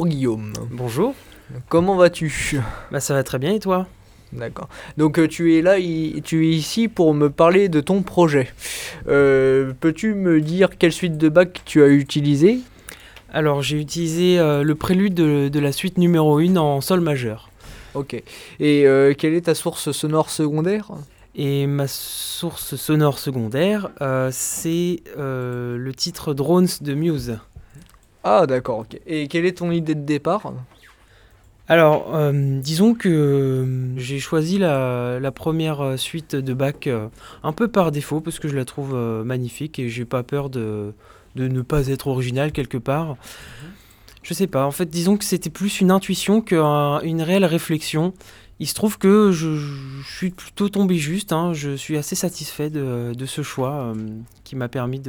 Bonjour 0.04 0.06
Guillaume. 0.06 0.52
Bonjour. 0.70 1.14
Comment 1.68 1.96
vas-tu? 1.96 2.60
Bah 2.90 3.00
ça 3.00 3.14
va 3.14 3.22
très 3.22 3.38
bien 3.38 3.54
et 3.54 3.58
toi? 3.58 3.86
D'accord. 4.32 4.68
Donc 4.98 5.18
euh, 5.18 5.28
tu 5.28 5.56
es 5.56 5.62
là, 5.62 5.76
tu 6.22 6.46
es 6.46 6.50
ici 6.50 6.88
pour 6.88 7.14
me 7.14 7.30
parler 7.30 7.68
de 7.68 7.80
ton 7.80 8.02
projet. 8.02 8.52
Euh, 9.08 9.72
peux-tu 9.80 10.14
me 10.14 10.40
dire 10.40 10.76
quelle 10.76 10.92
suite 10.92 11.16
de 11.16 11.28
bac 11.28 11.62
tu 11.64 11.82
as 11.82 11.86
utilisé 11.86 12.60
Alors 13.32 13.62
j'ai 13.62 13.80
utilisé 13.80 14.38
euh, 14.38 14.62
le 14.62 14.74
prélude 14.74 15.14
de, 15.14 15.58
la 15.58 15.72
suite 15.72 15.96
numéro 15.96 16.38
1 16.38 16.56
en 16.56 16.80
sol 16.80 17.00
majeur. 17.00 17.50
Ok. 17.94 18.14
Et 18.60 18.84
quelle 19.18 19.34
est 19.34 19.46
ta 19.46 19.54
source 19.54 19.92
sonore 19.92 20.28
secondaire? 20.28 20.90
Et 21.36 21.66
ma 21.66 21.86
source 21.88 22.76
sonore 22.76 23.18
secondaire, 23.18 23.90
c'est 24.30 25.02
le 25.16 25.92
titre 25.96 26.34
Drones 26.34 26.68
de 26.80 26.94
Muse. 26.94 27.38
Ah 28.24 28.46
d'accord, 28.46 28.80
ok. 28.80 28.98
Et 29.06 29.28
quelle 29.28 29.44
est 29.44 29.58
ton 29.58 29.70
idée 29.70 29.94
de 29.94 30.00
départ 30.00 30.52
alors, 31.66 32.14
euh, 32.14 32.60
disons 32.60 32.94
que 32.94 33.08
euh, 33.08 33.98
j'ai 33.98 34.18
choisi 34.18 34.58
la, 34.58 35.32
première 35.34 35.80
euh, 35.80 35.96
suite 35.96 36.36
de 36.36 36.52
bac 36.52 36.90
un 37.42 37.52
peu 37.52 37.68
par 37.68 37.90
défaut 37.90 38.20
parce 38.20 38.38
que 38.38 38.48
je 38.48 38.56
la 38.56 38.66
trouve 38.66 38.94
magnifique 39.24 39.78
et 39.78 39.88
j'ai 39.88 40.04
pas 40.04 40.22
peur 40.22 40.50
de, 40.50 40.92
ne 41.36 41.62
pas 41.62 41.88
être 41.88 42.08
original 42.08 42.52
quelque 42.52 42.76
part. 42.76 43.08
Mhm. 43.08 43.16
Je 44.22 44.34
sais 44.34 44.46
pas, 44.46 44.66
en 44.66 44.70
fait, 44.70 44.86
disons 44.86 45.16
que 45.16 45.24
c'était 45.24 45.50
plus 45.50 45.80
une 45.80 45.90
intuition 45.90 46.42
qu'une 46.42 47.22
réelle 47.22 47.44
réflexion. 47.44 48.12
Il 48.60 48.68
se 48.68 48.74
trouve 48.74 48.98
que 48.98 49.32
je, 49.32 49.58
suis 50.06 50.30
plutôt 50.30 50.68
tombé 50.68 50.96
juste, 50.96 51.32
hein. 51.32 51.52
je 51.54 51.74
suis 51.76 51.96
assez 51.96 52.14
satisfait 52.14 52.70
de, 52.70 53.26
ce 53.26 53.42
choix 53.42 53.92
qui 54.44 54.54
m'a 54.54 54.68
permis 54.68 55.00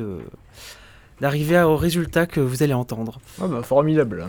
d'arriver 1.21 1.59
au 1.61 1.77
résultat 1.77 2.25
que 2.25 2.39
vous 2.39 2.63
allez 2.63 2.73
entendre. 2.73 3.19
Ah 3.41 3.47
bah 3.47 3.61
formidable. 3.63 4.27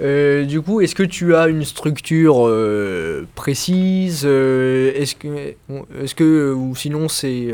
Euh, 0.00 0.44
du 0.44 0.60
coup, 0.60 0.80
est-ce 0.80 0.94
que 0.94 1.02
tu 1.02 1.34
as 1.34 1.48
une 1.48 1.64
structure 1.64 2.46
euh, 2.46 3.26
précise 3.34 4.22
euh, 4.24 4.92
Est-ce 4.94 5.16
que, 5.16 5.28
est 5.28 6.14
que, 6.14 6.52
ou 6.52 6.74
sinon 6.76 7.08
c'est. 7.08 7.48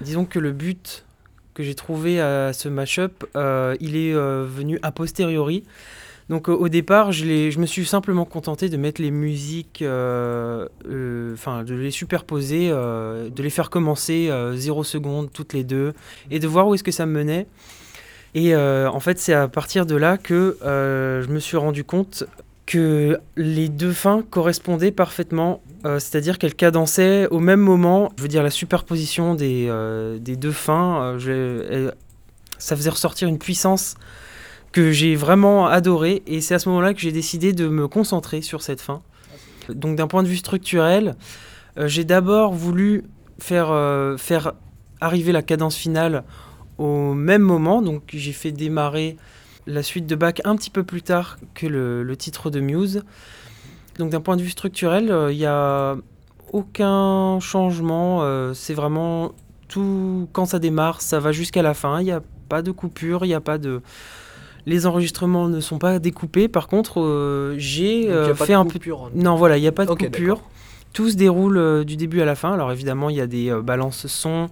Disons 0.00 0.24
que 0.24 0.38
le 0.38 0.52
but 0.52 1.04
que 1.54 1.62
j'ai 1.62 1.74
trouvé 1.74 2.20
à 2.20 2.52
ce 2.52 2.68
mashup, 2.68 3.24
il 3.34 3.96
est 3.96 4.12
venu 4.14 4.78
a 4.82 4.92
posteriori. 4.92 5.64
Donc 6.28 6.48
au 6.48 6.68
départ, 6.68 7.10
je, 7.12 7.50
je 7.50 7.58
me 7.58 7.66
suis 7.66 7.86
simplement 7.86 8.24
contenté 8.24 8.68
de 8.68 8.76
mettre 8.76 9.00
les 9.00 9.10
musiques, 9.10 9.82
enfin 9.82 11.64
de 11.64 11.74
les 11.74 11.90
superposer, 11.90 12.68
de 12.68 13.42
les 13.42 13.50
faire 13.50 13.70
commencer 13.70 14.30
0 14.54 14.84
secondes 14.84 15.32
toutes 15.32 15.54
les 15.54 15.64
deux, 15.64 15.94
et 16.30 16.38
de 16.38 16.46
voir 16.46 16.68
où 16.68 16.74
est-ce 16.74 16.84
que 16.84 16.92
ça 16.92 17.06
me 17.06 17.12
menait. 17.12 17.46
Et 18.34 18.54
euh, 18.54 18.90
en 18.90 19.00
fait, 19.00 19.18
c'est 19.18 19.34
à 19.34 19.48
partir 19.48 19.86
de 19.86 19.94
là 19.94 20.18
que 20.18 20.58
euh, 20.62 21.22
je 21.22 21.28
me 21.28 21.38
suis 21.38 21.56
rendu 21.56 21.84
compte 21.84 22.24
que 22.66 23.18
les 23.36 23.68
deux 23.68 23.92
fins 23.92 24.22
correspondaient 24.28 24.90
parfaitement, 24.90 25.62
euh, 25.86 25.98
c'est-à-dire 25.98 26.36
qu'elles 26.36 26.54
cadençaient 26.54 27.26
au 27.28 27.40
même 27.40 27.60
moment. 27.60 28.12
Je 28.18 28.22
veux 28.22 28.28
dire, 28.28 28.42
la 28.42 28.50
superposition 28.50 29.34
des, 29.34 29.72
des 30.20 30.36
deux 30.36 30.52
fins, 30.52 31.16
ça 32.58 32.76
faisait 32.76 32.90
ressortir 32.90 33.28
une 33.28 33.38
puissance 33.38 33.94
que 34.72 34.92
j'ai 34.92 35.16
vraiment 35.16 35.66
adorée. 35.66 36.22
Et 36.26 36.40
c'est 36.40 36.54
à 36.54 36.58
ce 36.58 36.68
moment-là 36.68 36.94
que 36.94 37.00
j'ai 37.00 37.12
décidé 37.12 37.52
de 37.52 37.68
me 37.68 37.88
concentrer 37.88 38.42
sur 38.42 38.62
cette 38.62 38.80
fin. 38.80 39.02
Donc 39.68 39.96
d'un 39.96 40.06
point 40.06 40.22
de 40.22 40.28
vue 40.28 40.36
structurel, 40.36 41.14
j'ai 41.76 42.04
d'abord 42.04 42.54
voulu 42.54 43.04
faire, 43.38 43.68
faire 44.18 44.54
arriver 45.00 45.32
la 45.32 45.42
cadence 45.42 45.76
finale 45.76 46.24
au 46.78 47.12
même 47.14 47.42
moment. 47.42 47.82
Donc 47.82 48.02
j'ai 48.08 48.32
fait 48.32 48.52
démarrer 48.52 49.16
la 49.68 49.82
suite 49.82 50.06
de 50.06 50.16
bac 50.16 50.40
un 50.44 50.56
petit 50.56 50.70
peu 50.70 50.82
plus 50.82 51.02
tard 51.02 51.38
que 51.54 51.66
le, 51.66 52.16
titre 52.16 52.50
de 52.50 52.60
Muse. 52.60 53.02
Donc 53.98 54.10
d'un 54.10 54.20
point 54.20 54.36
de 54.36 54.42
vue 54.42 54.50
structurel, 54.50 55.10
euh, 55.10 55.32
il 55.32 55.38
n'y 55.38 55.46
a 55.46 55.96
aucun 56.52 57.38
changement. 57.40 58.20
Euh, 58.22 58.54
c'est 58.54 58.74
vraiment 58.74 59.32
tout 59.68 60.28
quand 60.32 60.46
ça 60.46 60.58
démarre, 60.58 61.02
ça 61.02 61.20
va 61.20 61.32
jusqu'à 61.32 61.62
la 61.62 61.74
fin. 61.74 62.00
Il 62.00 62.04
n'y 62.04 62.12
a 62.12 62.22
pas 62.48 62.62
de 62.62 62.70
coupure, 62.70 63.24
il 63.24 63.28
n'y 63.28 63.34
a 63.34 63.40
pas 63.40 63.58
de 63.58 63.82
les 64.66 64.86
enregistrements 64.86 65.48
ne 65.48 65.60
sont 65.60 65.78
pas 65.78 65.98
découpés. 65.98 66.48
Par 66.48 66.68
contre, 66.68 67.00
euh, 67.00 67.54
j'ai 67.58 68.08
fait 68.34 68.54
un 68.54 68.64
peu. 68.64 68.78
Non, 69.14 69.36
voilà, 69.36 69.56
il 69.56 69.60
n'y 69.60 69.68
a 69.68 69.72
pas 69.72 69.86
de 69.86 69.90
coupure. 69.90 70.42
Tout 70.92 71.10
se 71.10 71.16
déroule 71.16 71.84
du 71.84 71.96
début 71.96 72.20
à 72.20 72.24
la 72.24 72.34
fin. 72.34 72.52
Alors 72.52 72.72
évidemment, 72.72 73.10
il 73.10 73.16
y 73.16 73.20
a 73.20 73.26
des 73.26 73.54
balances 73.62 74.06
son, 74.06 74.48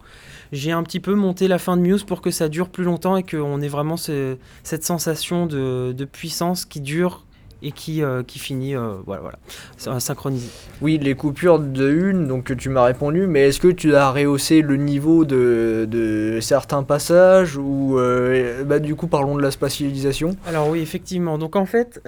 j'ai 0.53 0.73
un 0.73 0.83
petit 0.83 1.01
peu 1.01 1.15
monté 1.15 1.49
la 1.49 1.59
fin 1.59 1.77
de 1.77 1.83
Muse 1.83 2.05
pour 2.05 2.21
que 2.21 2.31
ça 2.31 2.49
dure 2.49 2.69
plus 2.69 2.85
longtemps 2.85 3.17
et 3.17 3.23
qu'on 3.23 3.61
ait 3.61 3.69
vraiment 3.69 3.97
cette 3.97 4.85
sensation 4.85 5.47
de, 5.47 6.05
puissance 6.11 6.65
qui 6.65 6.81
dure 6.81 7.25
et 7.63 7.73
qui, 7.73 8.03
euh, 8.03 8.23
qui 8.23 8.39
finit 8.39 8.77
euh, 8.77 8.97
voilà, 9.07 9.23
voilà, 9.23 9.99
synchronisé. 10.01 10.49
Oui, 10.83 10.99
les 10.99 11.15
coupures 11.15 11.59
de 11.59 11.91
une, 11.91 12.29
donc 12.29 12.57
tu 12.57 12.69
m'as 12.69 12.85
répondu, 12.85 13.27
mais 13.27 13.49
est-ce 13.49 13.61
que 13.61 13.69
tu 13.69 13.95
as 13.95 14.11
rehaussé 14.11 14.61
le 14.61 14.77
niveau 14.77 15.25
de, 15.25 15.87
de 15.91 16.39
certains 16.41 16.83
passages 16.83 17.57
ou 17.57 17.99
euh, 17.99 18.63
bah, 18.65 18.79
du 18.79 18.95
coup 18.95 19.07
parlons 19.07 19.37
de 19.37 19.43
la 19.43 19.51
spatialisation? 19.51 20.37
Alors 20.47 20.69
oui, 20.69 20.81
effectivement. 20.81 21.39
Donc 21.39 21.57
en 21.57 21.67
fait, 21.67 22.03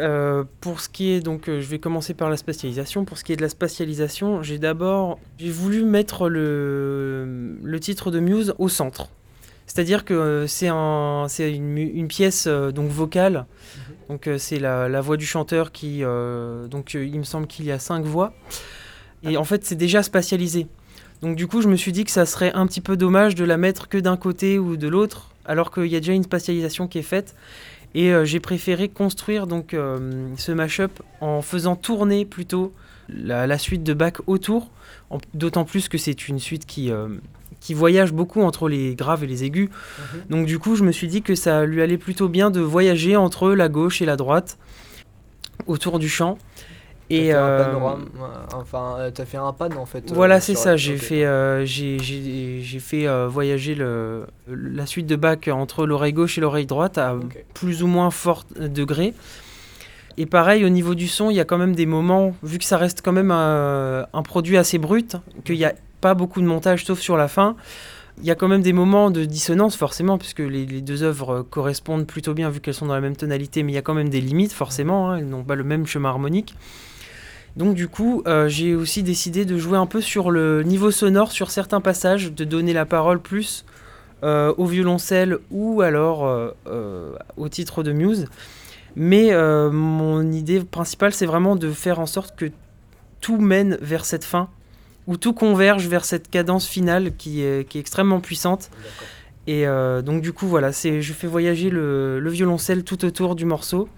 pour 0.60 0.80
ce 0.80 0.88
qui 0.88 1.12
est 1.12 1.20
donc 1.20 1.46
je 1.46 1.66
vais 1.66 1.78
commencer 1.78 2.14
par 2.14 2.30
la 2.30 2.36
spatialisation. 2.36 3.04
Pour 3.04 3.18
ce 3.18 3.24
qui 3.24 3.32
est 3.32 3.36
de 3.36 3.42
la 3.42 3.48
spatialisation, 3.48 4.42
j'ai 4.42 4.58
d'abord 4.58 5.18
j'ai 5.38 5.50
voulu 5.50 5.84
mettre 5.84 6.28
le, 6.28 7.56
le 7.62 7.80
titre 7.80 8.10
de 8.10 8.20
Muse 8.20 8.54
au 8.58 8.68
centre. 8.68 9.08
C'est-à-dire 9.66 10.04
que 10.04 10.46
c'est 10.48 10.68
un, 10.68 11.26
une, 11.38 11.76
une 11.76 12.08
pièce 12.08 12.48
donc 12.48 12.88
vocale. 12.88 13.44
Donc 14.08 14.26
euh, 14.26 14.38
c'est 14.38 14.58
la, 14.58 15.00
voix 15.00 15.16
du 15.16 15.26
chanteur 15.26 15.70
qui... 15.72 16.02
Euh, 16.02 16.66
donc 16.66 16.94
euh, 16.94 17.04
il 17.04 17.18
me 17.18 17.24
semble 17.24 17.46
qu'il 17.46 17.66
y 17.66 17.72
a 17.72 17.78
cinq 17.78 18.04
voix. 18.04 18.32
Et 19.22 19.36
en 19.36 19.44
fait 19.44 19.64
c'est 19.64 19.76
déjà 19.76 20.02
spatialisé. 20.02 20.66
Donc 21.22 21.36
du 21.36 21.46
coup 21.46 21.60
je 21.60 21.68
me 21.68 21.76
suis 21.76 21.92
dit 21.92 22.04
que 22.04 22.10
ça 22.10 22.24
serait 22.24 22.52
un 22.52 22.66
petit 22.66 22.80
peu 22.80 22.96
dommage 22.96 23.34
de 23.34 23.44
la 23.44 23.56
mettre 23.56 23.88
que 23.88 23.98
d'un 23.98 24.16
côté 24.16 24.58
ou 24.58 24.76
de 24.76 24.88
l'autre, 24.88 25.32
alors 25.44 25.70
qu'il 25.70 25.86
y 25.86 25.96
a 25.96 26.00
déjà 26.00 26.12
une 26.12 26.22
spatialisation 26.22 26.88
qui 26.88 26.98
est 26.98 27.02
faite. 27.02 27.34
Et 27.94 28.12
j'ai 28.24 28.38
préféré 28.38 28.90
construire 28.90 29.46
donc 29.46 29.70
ce 29.72 30.52
mashup 30.52 31.02
en 31.22 31.40
faisant 31.40 31.74
tourner 31.74 32.26
plutôt 32.26 32.74
la, 33.08 33.56
suite 33.56 33.82
de 33.82 33.94
bac 33.94 34.18
autour, 34.26 34.70
d'autant 35.32 35.64
plus 35.64 35.88
que 35.88 35.96
c'est 35.96 36.28
une 36.28 36.38
suite 36.38 36.66
qui, 36.66 36.92
qui 37.60 37.74
voyage 37.74 38.12
beaucoup 38.12 38.42
entre 38.42 38.68
les 38.68 38.94
graves 38.94 39.24
et 39.24 39.26
les 39.26 39.44
aigus. 39.44 39.68
Mhm. 39.68 40.20
Donc 40.30 40.46
du 40.46 40.58
coup, 40.58 40.76
je 40.76 40.84
me 40.84 40.92
suis 40.92 41.08
dit 41.08 41.22
que 41.22 41.34
ça 41.34 41.64
lui 41.64 41.82
allait 41.82 41.98
plutôt 41.98 42.28
bien 42.28 42.50
de 42.50 42.60
voyager 42.60 43.16
entre 43.16 43.50
la 43.50 43.68
gauche 43.68 44.00
et 44.02 44.06
la 44.06 44.16
droite 44.16 44.58
autour 45.66 45.98
du 45.98 46.08
champ. 46.08 46.38
Et 47.10 47.32
euh, 47.32 47.64
enfin, 48.54 48.96
euh, 48.98 49.10
t'as 49.10 49.24
fait 49.24 49.38
un 49.38 49.52
pan 49.54 49.70
en 49.78 49.86
fait. 49.86 50.12
Voilà, 50.12 50.36
euh, 50.36 50.40
c'est 50.40 50.54
ça. 50.54 50.76
J'ai 50.76 50.98
fait, 50.98 51.24
j'ai, 51.64 52.78
fait 52.80 53.26
voyager 53.26 53.74
le, 53.74 54.26
la 54.46 54.84
suite 54.84 55.06
de 55.06 55.16
bac 55.16 55.48
entre 55.48 55.86
l'oreille 55.86 56.12
gauche 56.12 56.36
et 56.36 56.40
l'oreille 56.40 56.66
droite 56.66 56.98
à 56.98 57.16
plus 57.54 57.82
ou 57.82 57.86
moins 57.86 58.10
fort 58.10 58.44
degré. 58.58 59.14
Et 60.18 60.26
pareil, 60.26 60.64
au 60.64 60.68
niveau 60.68 60.94
du 60.94 61.06
son, 61.06 61.30
il 61.30 61.36
y 61.36 61.40
a 61.40 61.44
quand 61.44 61.58
même 61.58 61.76
des 61.76 61.86
moments, 61.86 62.34
vu 62.42 62.58
que 62.58 62.64
ça 62.64 62.76
reste 62.76 63.02
quand 63.02 63.12
même 63.12 63.30
un, 63.30 64.06
un 64.12 64.22
produit 64.22 64.56
assez 64.56 64.76
brut, 64.76 65.16
qu'il 65.44 65.54
y 65.54 65.64
a 65.64 65.72
pas 66.00 66.14
beaucoup 66.14 66.40
de 66.40 66.46
montage 66.46 66.84
sauf 66.84 66.98
sur 67.00 67.16
la 67.16 67.28
fin. 67.28 67.56
Il 68.20 68.26
y 68.26 68.30
a 68.32 68.34
quand 68.34 68.48
même 68.48 68.62
des 68.62 68.72
moments 68.72 69.10
de 69.10 69.24
dissonance 69.24 69.76
forcément 69.76 70.18
puisque 70.18 70.40
les, 70.40 70.66
deux 70.66 71.04
œuvres 71.04 71.42
correspondent 71.42 72.06
plutôt 72.06 72.34
bien 72.34 72.50
vu 72.50 72.60
qu'elles 72.60 72.74
sont 72.74 72.86
dans 72.86 72.94
la 72.94 73.00
même 73.00 73.16
tonalité 73.16 73.62
mais 73.62 73.72
il 73.72 73.74
y 73.76 73.78
a 73.78 73.82
quand 73.82 73.94
même 73.94 74.08
des 74.08 74.20
limites 74.20 74.52
forcément, 74.52 75.10
hein, 75.10 75.18
elles 75.18 75.28
n'ont 75.28 75.44
pas 75.44 75.54
le 75.54 75.64
même 75.64 75.86
chemin 75.86 76.08
harmonique. 76.08 76.54
Donc 77.56 77.74
du 77.74 77.86
coup 77.86 78.22
euh, 78.26 78.48
j'ai 78.48 78.74
aussi 78.74 79.04
décidé 79.04 79.44
de 79.44 79.56
jouer 79.56 79.78
un 79.78 79.86
peu 79.86 80.00
sur 80.00 80.30
le 80.30 80.64
niveau 80.64 80.90
sonore 80.90 81.30
sur 81.30 81.50
certains 81.50 81.80
passages, 81.80 82.32
de 82.32 82.44
donner 82.44 82.72
la 82.72 82.86
parole 82.86 83.20
plus 83.20 83.64
euh, 84.24 84.52
au 84.58 84.66
violoncelle 84.66 85.38
ou 85.52 85.80
alors 85.82 86.26
euh, 86.26 87.12
au 87.36 87.48
titre 87.48 87.84
de 87.84 87.92
Muse. 87.92 88.26
Mais 88.96 89.32
mon 89.70 90.32
idée 90.32 90.60
principale 90.64 91.12
c'est 91.12 91.26
vraiment 91.26 91.54
de 91.54 91.70
faire 91.70 92.00
en 92.00 92.06
sorte 92.06 92.34
que 92.36 92.46
tout 93.20 93.38
mène 93.38 93.78
vers 93.80 94.04
cette 94.04 94.24
fin 94.24 94.48
où 95.08 95.16
tout 95.16 95.32
converge 95.32 95.88
vers 95.88 96.04
cette 96.04 96.30
cadence 96.30 96.68
finale 96.68 97.16
qui 97.16 97.42
est, 97.42 97.66
qui 97.68 97.78
est 97.78 97.80
extrêmement 97.80 98.20
puissante. 98.20 98.70
Et 99.46 99.66
euh, 99.66 100.02
donc 100.02 100.20
du 100.20 100.34
coup 100.34 100.46
voilà, 100.46 100.70
c'est 100.70 101.00
je 101.00 101.12
fais 101.14 101.26
voyager 101.26 101.70
le, 101.70 102.20
le, 102.20 102.30
violoncelle 102.30 102.84
tout 102.84 103.04
autour 103.06 103.34
du 103.34 103.46
morceau. 103.46 103.88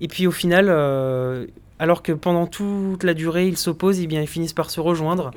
Et 0.00 0.08
puis 0.08 0.26
au 0.26 0.32
final, 0.32 0.66
euh, 0.68 1.46
alors 1.78 2.02
que 2.02 2.10
pendant 2.10 2.48
toute 2.48 3.04
la 3.04 3.14
durée 3.14 3.46
ils 3.46 3.56
s'opposent, 3.56 4.00
et 4.00 4.02
eh 4.02 4.06
bien 4.08 4.20
ils 4.20 4.28
finissent 4.28 4.52
par 4.52 4.70
se 4.70 4.80
rejoindre 4.80 5.30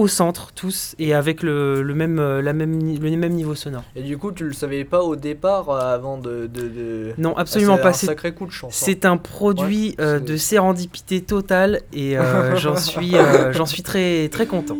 au 0.00 0.08
centre 0.08 0.52
tous 0.54 0.94
et 0.98 1.12
avec 1.12 1.42
le, 1.42 1.82
le, 1.82 1.94
même, 1.94 2.18
euh, 2.18 2.40
la 2.40 2.54
même, 2.54 2.80
le 2.80 3.16
même 3.16 3.32
niveau 3.34 3.54
sonore. 3.54 3.84
Et 3.94 4.02
du 4.02 4.16
coup, 4.16 4.32
tu 4.32 4.44
le 4.44 4.54
savais 4.54 4.84
pas 4.84 5.02
au 5.02 5.14
départ 5.14 5.68
euh, 5.68 5.94
avant 5.94 6.16
de. 6.16 6.46
de, 6.46 7.12
Non, 7.18 7.36
absolument 7.36 7.76
pas. 7.76 7.92
C'est 7.92 8.06
un 8.06 8.10
sacré 8.10 8.32
coup 8.32 8.46
de 8.46 8.50
chance. 8.50 8.72
Hein. 8.72 8.84
C'est 8.86 9.04
un 9.04 9.18
produit 9.18 9.94
euh, 10.00 10.18
de 10.18 10.38
sérendipité 10.38 11.20
totale 11.20 11.82
et 11.92 12.16
j'en 12.56 12.76
suis, 12.76 13.12
j'en 13.52 13.66
suis 13.66 13.82
très, 13.82 14.28
très 14.28 14.46
content. 14.46 14.76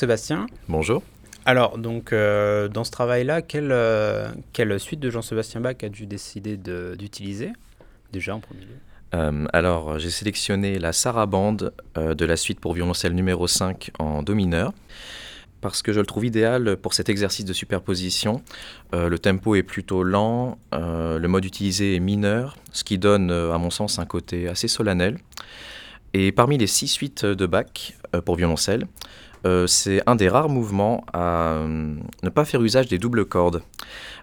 Sébastien. 0.00 0.46
Bonjour. 0.66 1.02
Alors 1.44 1.76
donc 1.76 2.14
euh, 2.14 2.68
dans 2.68 2.84
ce 2.84 2.90
travail-là, 2.90 3.42
quelle, 3.42 3.70
euh, 3.70 4.30
quelle 4.54 4.80
suite 4.80 4.98
de 4.98 5.10
Jean-Sébastien 5.10 5.60
Bach 5.60 5.76
as-tu 5.82 6.06
décidé 6.06 6.56
d'utiliser 6.56 7.52
déjà 8.10 8.34
en 8.34 8.40
premier 8.40 8.62
lieu? 8.62 8.78
Euh, 9.12 9.44
alors, 9.52 9.98
j'ai 9.98 10.08
sélectionné 10.08 10.78
la 10.78 10.94
sarabande 10.94 11.74
de 11.96 12.24
la 12.24 12.36
suite 12.36 12.60
pour 12.60 12.72
violoncelle 12.72 13.12
numéro 13.12 13.46
5 13.46 13.90
en 13.98 14.22
do 14.22 14.34
mineur 14.34 14.72
parce 15.60 15.82
que 15.82 15.92
je 15.92 16.00
le 16.00 16.06
trouve 16.06 16.24
idéal 16.24 16.78
pour 16.78 16.94
cet 16.94 17.10
exercice 17.10 17.44
de 17.44 17.52
superposition. 17.52 18.40
Euh, 18.94 19.10
le 19.10 19.18
tempo 19.18 19.54
est 19.54 19.62
plutôt 19.62 20.02
lent, 20.02 20.56
euh, 20.72 21.18
le 21.18 21.28
mode 21.28 21.44
utilisé 21.44 21.96
est 21.96 22.00
mineur, 22.00 22.56
ce 22.72 22.84
qui 22.84 22.96
donne, 22.96 23.30
à 23.30 23.58
mon 23.58 23.68
sens, 23.68 23.98
un 23.98 24.06
côté 24.06 24.48
assez 24.48 24.66
solennel. 24.66 25.18
Et 26.12 26.32
parmi 26.32 26.58
les 26.58 26.66
six 26.66 26.88
suites 26.88 27.24
de 27.24 27.46
Bach 27.46 27.94
euh, 28.14 28.20
pour 28.20 28.36
violoncelle, 28.36 28.86
euh, 29.46 29.66
c'est 29.66 30.02
un 30.06 30.16
des 30.16 30.28
rares 30.28 30.48
mouvements 30.48 31.04
à 31.12 31.52
euh, 31.52 31.94
ne 32.22 32.28
pas 32.28 32.44
faire 32.44 32.62
usage 32.62 32.88
des 32.88 32.98
doubles 32.98 33.24
cordes. 33.24 33.62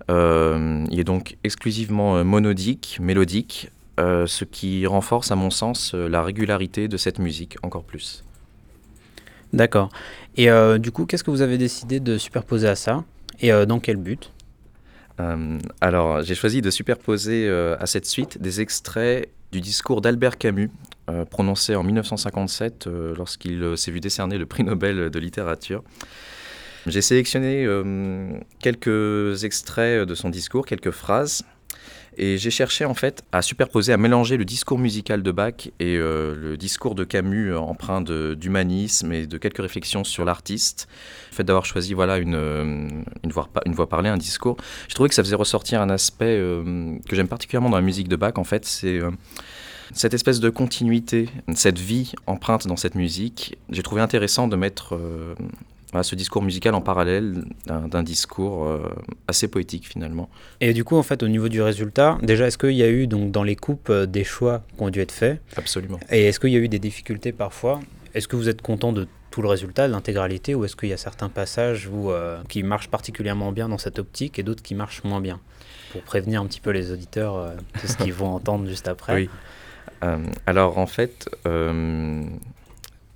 Euh, 0.10 0.86
il 0.92 1.00
est 1.00 1.04
donc 1.04 1.38
exclusivement 1.44 2.24
monodique, 2.24 3.00
mélodique, 3.02 3.72
ce 3.98 4.44
qui 4.44 4.86
renforce, 4.86 5.32
à 5.32 5.36
mon 5.36 5.50
sens, 5.50 5.96
la 5.96 6.22
régularité 6.22 6.88
de 6.88 6.98
cette 6.98 7.18
musique 7.18 7.58
encore 7.64 7.84
plus. 7.84 8.24
D'accord. 9.54 9.90
Et 10.36 10.50
du 10.78 10.92
coup, 10.92 11.08
qu'est-ce 11.08 11.24
que 11.24 11.32
vous 11.32 11.42
avez 11.42 11.58
décidé 11.58 12.00
de 12.00 12.20
superposer 12.20 12.68
à 12.68 12.76
ça? 12.76 13.04
Et 13.40 13.50
dans 13.66 13.80
quel 13.80 13.98
but? 13.98 14.32
Alors, 15.82 16.22
j'ai 16.22 16.36
choisi 16.36 16.62
de 16.62 16.70
superposer 16.70 17.50
à 17.50 17.88
cette 17.88 18.06
suite 18.06 18.40
des 18.40 18.62
extraits 18.62 19.30
du 19.52 19.62
discours 19.62 20.02
d'Albert 20.02 20.38
Camus, 20.38 20.70
euh, 21.10 21.24
prononcé 21.24 21.74
en 21.74 21.84
1957 21.84 22.88
euh, 22.88 23.16
lorsqu'il 23.16 23.64
euh, 23.64 23.78
s'est 23.78 23.92
vu 23.92 24.02
décerner 24.02 24.38
le 24.38 24.46
prix 24.46 24.66
Nobel 24.66 25.10
de 25.10 25.20
littérature. 25.20 25.82
J'ai 26.86 27.02
sélectionné 27.02 27.66
quelques 28.60 29.44
extraits 29.44 30.08
de 30.08 30.16
son 30.16 30.30
discours, 30.30 30.66
quelques 30.66 30.92
phrases, 30.92 31.44
et 32.18 32.38
j'ai 32.38 32.50
cherché 32.50 32.86
en 32.86 32.94
fait 32.94 33.24
à 33.34 33.42
superposer, 33.42 33.92
à 33.92 33.98
mélanger 33.98 34.38
le 34.38 34.46
discours 34.46 34.80
musical 34.80 35.22
de 35.22 35.32
Bach 35.32 35.70
et 35.82 35.98
le 35.98 36.56
discours 36.56 36.96
de 36.96 37.04
Camus 37.04 37.54
empreint 37.58 38.02
d'humanisme 38.02 39.12
et 39.12 39.28
de 39.28 39.38
quelques 39.38 39.58
réflexions 39.58 40.06
sur 40.06 40.24
l'artiste. 40.24 40.88
Le 41.32 41.36
fait 41.36 41.44
d'avoir 41.44 41.66
choisi 41.66 41.94
voilà, 41.94 42.20
une, 42.20 43.04
voix, 43.26 43.50
une 43.66 43.74
voix 43.74 43.90
parlée, 43.90 44.08
un 44.08 44.16
discours, 44.16 44.56
j'ai 44.88 44.96
trouvé 44.96 45.10
que 45.10 45.16
ça 45.16 45.24
faisait 45.24 45.36
ressortir 45.36 45.82
un 45.82 45.90
aspect 45.90 46.38
que 46.38 47.16
j'aime 47.18 47.28
particulièrement 47.28 47.70
dans 47.70 47.78
la 47.78 47.82
musique 47.84 48.08
de 48.08 48.16
Bach. 48.16 48.38
En 48.38 48.46
fait, 48.46 48.64
c'est 48.64 49.02
cette 49.94 50.14
espèce 50.14 50.40
de 50.40 50.50
continuité, 50.50 51.30
cette 51.56 51.80
vie 51.80 52.14
empreinte 52.26 52.68
dans 52.68 52.76
cette 52.78 52.96
musique. 52.96 53.58
J'ai 53.70 53.84
trouvé 53.84 54.02
intéressant 54.02 54.48
de 54.48 54.56
mettre 54.56 54.96
euh, 54.96 55.36
voilà, 55.92 56.04
ce 56.04 56.16
discours 56.16 56.42
musical 56.42 56.76
en 56.76 56.82
parallèle 56.82 57.46
d'un 57.66 58.04
discours 58.04 58.66
euh, 58.66 58.90
assez 59.28 59.48
poétique 59.48 59.88
finalement. 59.88 60.30
Et 60.60 60.74
du 60.74 60.84
coup, 60.84 60.98
en 60.98 61.04
fait, 61.04 61.24
au 61.24 61.28
niveau 61.28 61.50
du 61.50 61.62
résultat, 61.62 62.18
déjà, 62.22 62.48
est-ce 62.48 62.58
qu'il 62.58 62.72
y 62.72 62.84
a 62.84 62.90
eu 62.90 63.08
donc 63.08 63.32
dans 63.32 63.44
les 63.44 63.56
coupes 63.56 63.90
euh, 63.90 64.06
des 64.06 64.24
choix 64.24 64.64
qui 64.76 64.84
ont 64.84 64.90
dû 64.90 65.00
être 65.00 65.12
faits? 65.12 65.42
Absolument. 65.56 66.00
Et 66.12 66.26
est-ce 66.26 66.40
qu'il 66.40 66.52
y 66.52 66.56
a 66.56 66.60
eu 66.60 66.68
des 66.68 66.80
difficultés 66.80 67.32
parfois? 67.32 67.80
Est-ce 68.14 68.28
que 68.28 68.36
vous 68.36 68.50
êtes 68.50 68.62
content 68.62 68.92
de 68.92 69.08
tout 69.32 69.42
le 69.42 69.48
résultat, 69.48 69.88
de 69.88 69.92
l'intégralité, 69.94 70.56
ou 70.56 70.66
est-ce 70.66 70.76
qu'il 70.76 70.90
y 70.90 70.94
a 70.94 70.98
certains 70.98 71.30
passages 71.30 71.88
où, 71.88 72.12
euh, 72.12 72.42
qui 72.50 72.64
marchent 72.64 72.88
particulièrement 72.88 73.52
bien 73.52 73.70
dans 73.70 73.78
cette 73.78 74.00
optique 74.00 74.40
et 74.40 74.44
d'autres 74.44 74.64
qui 74.64 74.74
marchent 74.74 75.04
moins 75.04 75.22
bien? 75.22 75.40
Pour 75.92 76.02
prévenir 76.02 76.42
un 76.42 76.48
petit 76.48 76.60
peu 76.60 76.72
les 76.72 76.92
auditeurs 76.92 77.36
euh, 77.36 77.56
de 77.82 77.88
ce 77.88 77.96
qu'ils 77.98 78.14
vont 78.14 78.28
entendre 78.36 78.68
juste 78.68 78.88
après. 78.88 79.14
Oui. 79.14 79.30
Euh, 80.04 80.18
alors 80.46 80.78
en 80.78 80.86
fait, 80.86 81.30
euh, 81.48 82.24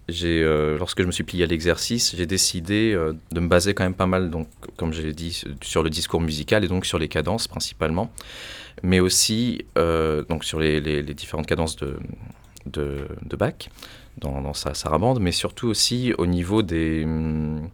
euh, 0.09 0.77
lorsque 0.77 1.01
je 1.01 1.07
me 1.07 1.11
suis 1.11 1.23
plié 1.23 1.43
à 1.43 1.47
l'exercice, 1.47 2.15
j'ai 2.15 2.25
décidé 2.25 2.93
de 3.31 3.39
me 3.39 3.47
baser 3.47 3.73
quand 3.73 3.83
même 3.83 3.93
pas 3.93 4.07
mal, 4.07 4.29
donc, 4.29 4.47
comme 4.77 4.93
je 4.93 5.01
l'ai 5.01 5.13
dit, 5.13 5.43
sur 5.61 5.83
le 5.83 5.89
discours 5.89 6.21
musical 6.21 6.63
et 6.63 6.67
donc 6.67 6.85
sur 6.85 6.99
les 6.99 7.07
cadences 7.07 7.47
principalement, 7.47 8.11
mais 8.83 8.99
aussi 8.99 9.65
donc 9.75 10.43
sur 10.43 10.59
les, 10.59 11.03
différentes 11.13 11.47
cadences 11.47 11.75
de, 11.77 11.97
de, 12.65 13.07
de 13.25 13.35
Bach 13.35 13.69
dans, 14.17 14.41
dans 14.41 14.53
sa 14.53 14.73
sarabande, 14.73 15.19
mais 15.21 15.31
surtout 15.31 15.67
aussi 15.67 16.13
au 16.17 16.25
niveau 16.25 16.61
des, 16.61 17.05
hum, 17.05 17.69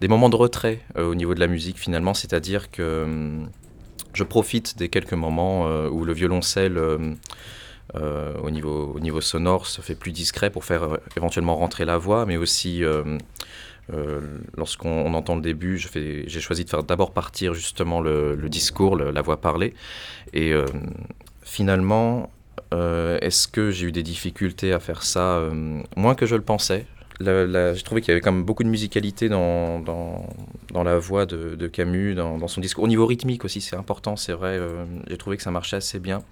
des 0.00 0.08
moments 0.08 0.30
de 0.30 0.36
retrait 0.36 0.80
au 0.96 1.14
niveau 1.14 1.34
de 1.34 1.40
la 1.40 1.48
musique 1.48 1.78
finalement, 1.78 2.14
c'est-à-dire 2.14 2.70
que 2.70 3.04
hum, 3.04 3.50
je 4.14 4.24
profite 4.24 4.78
des 4.78 4.88
quelques 4.88 5.12
moments 5.12 5.66
où 5.88 6.04
le 6.04 6.12
violoncelle 6.12 6.78
au, 7.94 8.50
niveau, 8.50 8.92
au 8.94 9.00
niveau 9.00 9.20
sonore 9.20 9.66
se 9.66 9.80
fait 9.80 9.94
plus 9.94 10.12
discret 10.12 10.50
pour 10.50 10.64
faire 10.64 10.82
euh, 10.84 10.96
éventuellement 11.16 11.56
rentrer 11.56 11.84
la 11.84 11.98
voix, 11.98 12.26
mais 12.26 12.36
aussi 12.36 12.82
euh, 12.82 13.18
euh, 13.92 14.20
lorsqu'on 14.56 14.88
on 14.90 15.14
entend 15.14 15.36
le 15.36 15.42
début, 15.42 15.78
j'ai 15.78 16.40
choisi 16.40 16.64
de 16.64 16.70
faire 16.70 16.82
d'abord 16.82 17.12
partir 17.12 17.54
justement 17.54 18.00
le, 18.00 18.36
discours, 18.48 18.96
la 18.96 19.22
voix 19.22 19.40
parlée. 19.40 19.74
Et 20.32 20.52
euh, 20.52 20.66
finalement, 21.42 22.30
euh, 22.72 23.18
est-ce 23.20 23.46
que 23.48 23.70
j'ai 23.70 23.86
eu 23.86 23.92
des 23.92 24.02
difficultés 24.02 24.72
à 24.72 24.80
faire 24.80 25.02
ça 25.02 25.38
Euh, 25.38 25.80
Moins 25.96 26.14
que 26.14 26.26
je 26.26 26.36
le 26.36 26.42
pensais? 26.42 26.86
J'ai 27.20 27.82
trouvé 27.84 28.00
qu'il 28.00 28.08
y 28.08 28.10
avait 28.10 28.20
quand 28.20 28.32
même 28.32 28.42
beaucoup 28.42 28.64
de 28.64 28.68
musicalité 28.68 29.28
dans, 29.28 29.78
dans, 29.78 30.82
la 30.82 30.98
voix 30.98 31.26
de, 31.26 31.66
Camus, 31.68 32.14
dans, 32.14 32.48
son 32.48 32.60
discours. 32.60 32.82
Au 32.84 32.88
niveau 32.88 33.06
rythmique 33.06 33.44
aussi, 33.44 33.60
c'est 33.60 33.76
important, 33.76 34.16
c'est 34.16 34.32
vrai. 34.32 34.58
euh, 34.58 34.84
j'ai 35.08 35.16
trouvé 35.16 35.36
que 35.36 35.42
ça 35.44 35.52
marchait 35.52 35.76
assez 35.76 36.00
bien. 36.00 36.22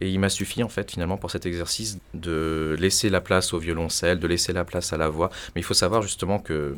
Et 0.00 0.10
il 0.10 0.18
m'a 0.20 0.28
suffi, 0.28 0.62
en 0.62 0.68
fait, 0.68 0.90
finalement, 0.90 1.16
pour 1.16 1.30
cet 1.30 1.46
exercice, 1.46 1.98
de 2.14 2.76
laisser 2.78 3.10
la 3.10 3.20
place 3.20 3.52
au 3.52 3.58
violoncelle, 3.58 4.18
de 4.18 4.26
laisser 4.26 4.52
la 4.52 4.64
place 4.64 4.92
à 4.92 4.96
la 4.96 5.08
voix. 5.08 5.30
Mais 5.54 5.60
il 5.60 5.64
faut 5.64 5.74
savoir 5.74 6.02
justement 6.02 6.38
que 6.38 6.76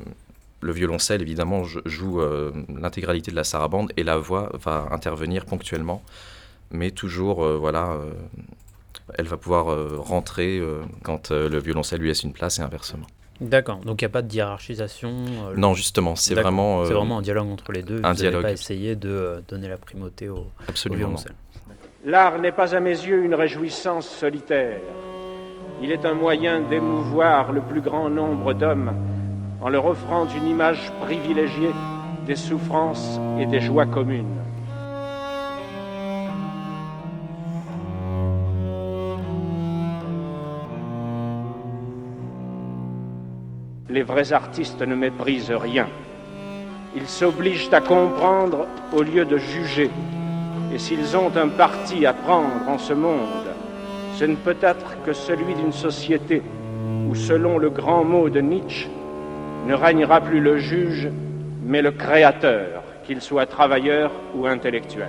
le 0.63 0.73
violoncelle, 0.73 1.23
évidemment, 1.23 1.65
joue 1.65 2.21
euh, 2.21 2.53
l'intégralité 2.69 3.31
de 3.31 3.37
la 3.37 3.45
sarabande 3.45 3.93
et 3.97 4.03
la 4.03 4.17
voix 4.17 4.51
va 4.55 4.89
intervenir 4.91 5.47
ponctuellement. 5.47 6.03
Mais 6.71 6.91
toujours, 6.91 7.45
euh, 7.45 7.57
voilà, 7.57 7.93
euh, 7.93 8.11
elle 9.15 9.27
va 9.27 9.37
pouvoir 9.37 9.67
rentrer 9.99 10.63
quand 11.03 11.31
le 11.31 11.59
violoncelle 11.59 12.01
lui 12.01 12.09
laisse 12.09 12.23
une 12.23 12.33
place 12.33 12.59
et 12.59 12.63
inversement. 12.63 13.07
D'accord, 13.41 13.79
donc 13.79 14.03
il 14.03 14.05
n'y 14.05 14.11
a 14.11 14.11
pas 14.11 14.23
de 14.23 14.33
hiérarchisation 14.33 15.11
Non, 15.57 15.75
justement, 15.75 16.15
c'est 16.15 16.35
vraiment, 16.35 16.85
C'est 16.85 16.93
vraiment 16.93 17.19
un 17.19 17.23
dialogue 17.23 17.49
entre 17.49 17.73
les 17.73 17.83
deux. 17.83 18.01
un 18.05 18.13
vous 18.13 18.21
dialogue. 18.21 18.43
pas 18.43 18.53
essayé 18.53 18.95
de 18.97 19.43
donner 19.49 19.69
la 19.69 19.79
primauté 19.79 20.29
au, 20.29 20.47
violoncelle. 20.91 21.35
L'art 22.05 22.39
n'est 22.39 22.53
pas 22.53 22.75
à 22.75 22.81
mes 22.81 22.91
yeux 22.91 23.23
une 23.23 23.35
réjouissance 23.35 24.09
solitaire. 24.09 24.81
Il 25.83 25.93
est 25.93 26.07
un 26.07 26.15
moyen 26.15 26.61
d'émouvoir 26.61 27.53
le 27.53 27.61
plus 27.61 27.83
grand 27.83 28.09
nombre 28.09 28.55
d'hommes 28.55 28.95
en 29.61 29.69
leur 29.69 29.85
offrant 29.85 30.27
une 30.27 30.47
image 30.47 30.91
privilégiée 31.03 31.73
des 32.27 32.37
souffrances 32.37 33.21
et 33.39 33.45
des 33.45 33.61
joies 33.61 33.85
communes. 33.85 34.41
Les 43.91 44.03
vrais 44.03 44.33
artistes 44.33 44.81
ne 44.81 44.95
méprisent 44.95 45.51
rien. 45.51 45.89
Ils 46.97 47.09
s'obligent 47.09 47.69
à 47.73 47.83
comprendre 47.83 48.67
au 48.95 49.03
lieu 49.03 49.27
de 49.27 49.37
juger. 49.37 49.91
Et 50.73 50.79
s'ils 50.79 51.17
ont 51.17 51.33
un 51.37 51.49
parti 51.49 52.07
à 52.07 52.13
prendre 52.13 52.69
en 52.69 52.79
ce 52.79 52.93
monde, 52.93 53.49
ce 54.13 54.25
ne 54.25 54.37
peut 54.37 54.57
être 54.61 55.03
que 55.03 55.13
celui 55.13 55.55
d'une 55.55 55.73
société 55.73 56.43
où, 57.09 57.15
selon 57.15 57.59
le 57.59 57.71
grand 57.71 58.05
mot 58.05 58.29
de 58.29 58.41
Nietzsche, 58.41 58.89
ne 59.67 59.75
régnera 59.75 60.21
plus 60.21 60.41
le 60.41 60.59
juge, 60.59 61.09
mais 61.65 61.83
le 61.83 61.91
créateur, 61.91 62.83
qu'il 63.05 63.21
soit 63.21 63.47
travailleur 63.47 64.13
ou 64.37 64.47
intellectuel. 64.47 65.09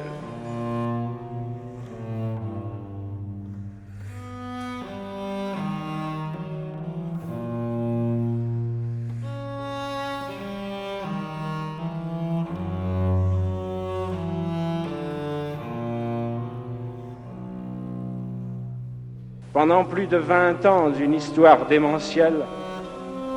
Pendant 19.54 19.84
plus 19.84 20.08
de 20.08 20.16
vingt 20.16 20.66
ans 20.66 20.90
d'une 20.90 21.14
histoire 21.14 21.66
démentielle, 21.66 22.46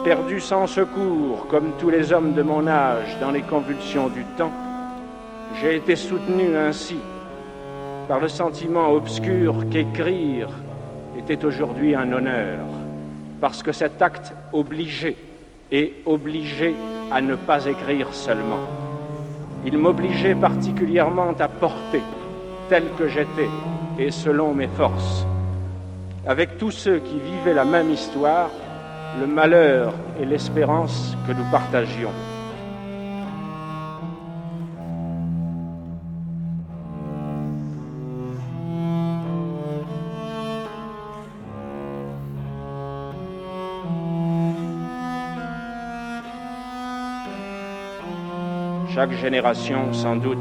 perdu 0.04 0.38
sans 0.38 0.68
secours 0.68 1.48
comme 1.48 1.72
tous 1.80 1.90
les 1.90 2.12
hommes 2.12 2.34
de 2.34 2.42
mon 2.42 2.68
âge 2.68 3.18
dans 3.20 3.32
les 3.32 3.42
convulsions 3.42 4.06
du 4.08 4.24
temps, 4.38 4.52
j'ai 5.60 5.74
été 5.74 5.96
soutenu 5.96 6.56
ainsi 6.56 6.98
par 8.06 8.20
le 8.20 8.28
sentiment 8.28 8.92
obscur 8.92 9.68
qu'écrire 9.72 10.50
était 11.18 11.44
aujourd'hui 11.44 11.96
un 11.96 12.12
honneur, 12.12 12.60
parce 13.40 13.64
que 13.64 13.72
cet 13.72 14.00
acte 14.00 14.32
obligeait 14.52 15.16
et 15.72 15.94
obligé 16.06 16.76
à 17.10 17.20
ne 17.20 17.34
pas 17.34 17.66
écrire 17.66 18.14
seulement. 18.14 18.60
Il 19.66 19.78
m'obligeait 19.78 20.36
particulièrement 20.36 21.34
à 21.40 21.48
porter, 21.48 22.02
tel 22.68 22.84
que 22.96 23.08
j'étais 23.08 23.48
et 23.98 24.12
selon 24.12 24.54
mes 24.54 24.68
forces, 24.68 25.26
avec 26.26 26.56
tous 26.58 26.70
ceux 26.70 26.98
qui 26.98 27.18
vivaient 27.20 27.54
la 27.54 27.64
même 27.64 27.90
histoire, 27.90 28.50
le 29.20 29.26
malheur 29.26 29.92
et 30.20 30.24
l'espérance 30.24 31.16
que 31.26 31.32
nous 31.32 31.44
partagions. 31.50 32.10
Chaque 48.94 49.12
génération, 49.12 49.92
sans 49.92 50.16
doute, 50.16 50.38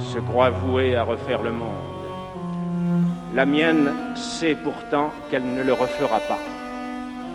se 0.00 0.18
croit 0.18 0.50
vouée 0.50 0.94
à 0.94 1.02
refaire 1.02 1.42
le 1.42 1.52
monde. 1.52 1.93
La 3.34 3.46
mienne 3.46 3.90
sait 4.14 4.54
pourtant 4.54 5.10
qu'elle 5.28 5.42
ne 5.44 5.64
le 5.64 5.72
refera 5.72 6.20
pas. 6.20 6.38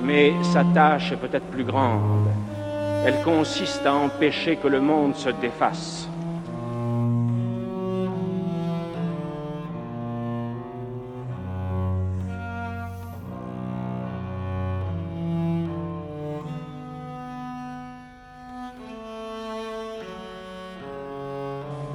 Mais 0.01 0.31
sa 0.43 0.63
tâche 0.63 1.11
est 1.11 1.17
peut-être 1.17 1.47
plus 1.47 1.65
grande. 1.65 2.29
Elle 3.05 3.21
consiste 3.21 3.85
à 3.85 3.93
empêcher 3.95 4.55
que 4.55 4.69
le 4.69 4.79
monde 4.79 5.15
se 5.15 5.27
défasse. 5.27 6.07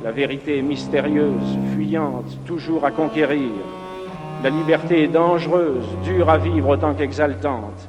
La 0.02 0.10
vérité 0.10 0.58
est 0.58 0.62
mystérieuse, 0.62 1.58
fuyante, 1.74 2.44
toujours 2.44 2.84
à 2.84 2.90
conquérir. 2.90 3.48
La 4.44 4.50
liberté 4.50 5.04
est 5.04 5.08
dangereuse, 5.08 5.86
dure 6.04 6.28
à 6.28 6.36
vivre 6.36 6.68
autant 6.68 6.92
qu'exaltante. 6.92 7.88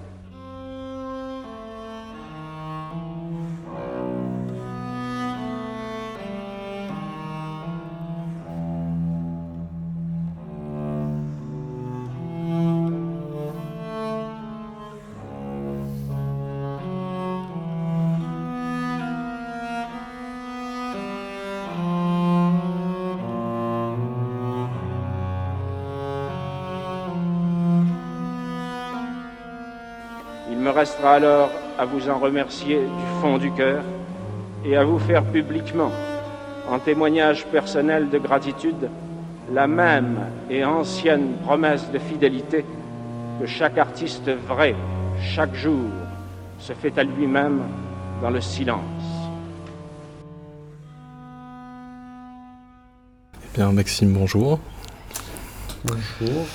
Restera 30.75 31.13
alors 31.13 31.51
à 31.79 31.85
vous 31.85 32.09
en 32.09 32.19
remercier 32.19 32.79
du 32.79 33.21
fond 33.21 33.37
du 33.37 33.49
cœur 33.51 33.81
et 34.65 34.75
à 34.75 34.83
vous 34.83 34.99
faire 34.99 35.23
publiquement, 35.23 35.91
en 36.69 36.79
témoignage 36.79 37.45
personnel 37.45 38.09
de 38.09 38.17
gratitude, 38.17 38.89
la 39.53 39.67
même 39.67 40.17
et 40.49 40.65
ancienne 40.65 41.37
promesse 41.45 41.89
de 41.91 41.99
fidélité 41.99 42.65
que 43.39 43.45
chaque 43.45 43.77
artiste 43.77 44.29
vrai, 44.47 44.75
chaque 45.21 45.55
jour, 45.55 45.89
se 46.59 46.73
fait 46.73 46.97
à 46.97 47.03
lui-même 47.03 47.61
dans 48.21 48.29
le 48.29 48.41
silence. 48.41 48.79
Eh 53.43 53.57
bien, 53.57 53.71
Maxime, 53.71 54.13
bonjour. 54.13 54.59
Bonjour. 55.85 56.45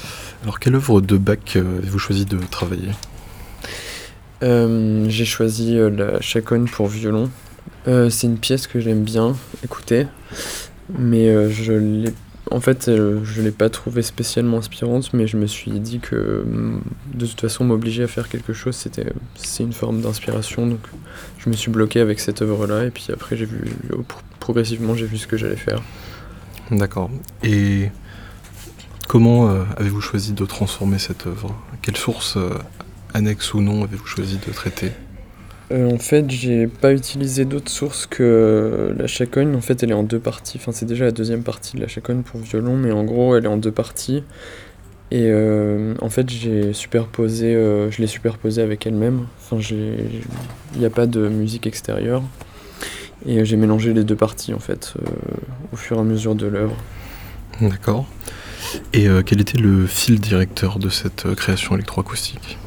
Alors, 0.43 0.59
quelle 0.59 0.75
œuvre 0.75 1.01
de 1.01 1.17
Bach 1.17 1.39
euh, 1.57 1.79
avez-vous 1.79 1.99
choisi 1.99 2.27
de 2.27 2.39
travailler? 2.39 2.91
Euh, 4.43 5.05
j'ai 5.09 5.25
choisi 5.25 5.77
euh, 5.77 5.91
la 5.91 6.21
chaconne 6.21 6.67
pour 6.67 6.87
violon. 6.87 7.31
Euh, 7.89 8.11
c'est 8.11 8.27
une 8.27 8.39
pièce 8.39 8.67
que 8.67 8.81
j'aime 8.81 9.03
bien 9.03 9.37
écouter, 9.65 10.07
mais 10.99 11.51
je 11.51 11.73
l'ai, 11.73 12.13
en 12.51 12.61
fait, 12.61 12.87
je 12.91 13.43
l'ai 13.43 13.51
pas 13.51 13.71
trouvée 13.71 14.03
spécialement 14.03 14.59
inspirante, 14.59 15.13
mais 15.13 15.27
je 15.27 15.37
me 15.37 15.47
suis 15.47 15.71
dit 15.81 16.01
que 16.01 16.45
mm, 16.47 16.81
de 17.15 17.27
toute 17.27 17.41
façon 17.41 17.65
m'obliger 17.65 18.03
à 18.03 18.07
faire 18.07 18.29
quelque 18.29 18.53
chose, 18.53 18.77
c'était, 18.77 19.07
c'est 19.35 19.63
une 19.63 19.73
forme 19.73 20.01
d'inspiration, 20.01 20.67
donc 20.67 20.81
je 21.39 21.49
me 21.49 21.55
suis 21.55 21.71
bloqué 21.71 22.01
avec 22.01 22.21
cette 22.21 22.43
œuvre-là, 22.43 22.85
et 22.85 22.91
puis 22.91 23.07
après 23.13 23.37
j'ai 23.37 23.47
vu, 23.47 23.61
pro- 24.09 24.21
progressivement 24.41 24.95
j'ai 24.95 25.07
vu 25.07 25.17
ce 25.19 25.27
que 25.27 25.37
j'allais 25.37 25.57
faire. 25.57 25.81
D'accord. 26.71 27.11
Et 27.43 27.91
comment 29.09 29.49
avez-vous 29.77 30.01
choisi 30.01 30.33
de 30.33 30.45
transformer 30.45 30.99
cette 30.99 31.27
œuvre? 31.27 31.55
Quelle 31.83 31.97
source, 31.97 32.37
annexe 33.15 33.55
ou 33.55 33.61
non, 33.61 33.85
avez-vous 33.85 34.07
choisi 34.07 34.39
de 34.45 34.53
traiter 34.53 34.93
Euh, 35.73 35.91
en 35.91 35.99
fait, 35.99 36.29
j'ai 36.31 36.67
pas 36.67 36.93
utilisé 36.93 37.45
d'autres 37.45 37.71
sources 37.71 38.07
que 38.07 38.95
la 38.99 39.07
chaconne. 39.07 39.55
En 39.55 39.61
fait, 39.61 39.83
elle 39.83 39.91
est 39.91 39.95
en 39.95 40.03
deux 40.03 40.19
parties. 40.19 40.59
Enfin, 40.61 40.73
c'est 40.73 40.87
déjà 40.87 41.05
la 41.05 41.13
deuxième 41.13 41.43
partie 41.43 41.77
de 41.77 41.81
la 41.81 41.89
chaconne 41.89 42.23
pour 42.23 42.41
violon, 42.41 42.77
mais 42.77 42.91
en 42.91 43.05
gros, 43.05 43.37
elle 43.37 43.45
est 43.45 43.49
en 43.49 43.57
deux 43.57 43.71
parties. 43.71 44.25
Et 45.13 45.27
euh, 45.27 45.95
en 46.01 46.11
fait, 46.11 46.29
j'ai 46.31 46.73
superposé, 46.73 47.55
euh, 47.55 47.91
je 47.91 48.01
l'ai 48.01 48.07
superposée 48.07 48.63
avec 48.63 48.87
elle-même. 48.87 49.27
Enfin, 49.41 49.59
il 49.73 50.79
n'y 50.79 50.85
a 50.85 50.91
pas 50.91 51.07
de 51.07 51.29
musique 51.29 51.67
extérieure. 51.67 52.23
Et 53.27 53.45
j'ai 53.45 53.57
mélangé 53.57 53.93
les 53.93 54.05
deux 54.05 54.17
parties, 54.17 54.55
en 54.55 54.61
fait, 54.61 54.95
euh, 54.99 55.11
au 55.73 55.77
fur 55.77 55.99
et 55.99 56.01
à 56.01 56.05
mesure 56.05 56.35
de 56.35 56.47
l'œuvre. 56.47 56.77
D'accord. 57.61 58.07
Et 58.93 59.09
euh, 59.09 59.23
quel 59.25 59.41
était 59.41 59.59
le 59.59 59.87
fil 59.87 60.21
directeur 60.21 60.79
de 60.79 60.89
cette 60.89 61.27
euh, 61.27 61.35
création 61.35 61.75
électroacoustique? 61.75 62.59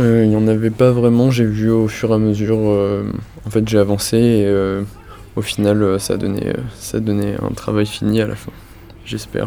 Euh, 0.00 0.22
Il 0.24 0.30
n'y 0.30 0.36
en 0.36 0.46
avait 0.48 0.70
pas 0.70 0.90
vraiment, 0.92 1.30
j'ai 1.30 1.44
vu 1.44 1.70
au 1.70 1.88
fur 1.88 2.10
et 2.10 2.14
à 2.14 2.18
mesure. 2.18 2.58
euh, 2.60 3.10
en 3.46 3.50
fait, 3.50 3.68
j'ai 3.68 3.78
avancé 3.78 4.16
et 4.16 4.46
euh, 4.46 4.82
au 5.36 5.42
final, 5.42 5.82
euh, 5.82 5.98
ça, 5.98 6.14
a 6.14 6.16
donné, 6.16 6.48
euh, 6.48 6.54
ça 6.78 6.98
a 6.98 7.00
donné 7.00 7.34
un 7.42 7.52
travail 7.52 7.86
fini 7.86 8.20
à 8.20 8.26
la 8.26 8.36
fin. 8.36 8.52
J'espère. 9.04 9.46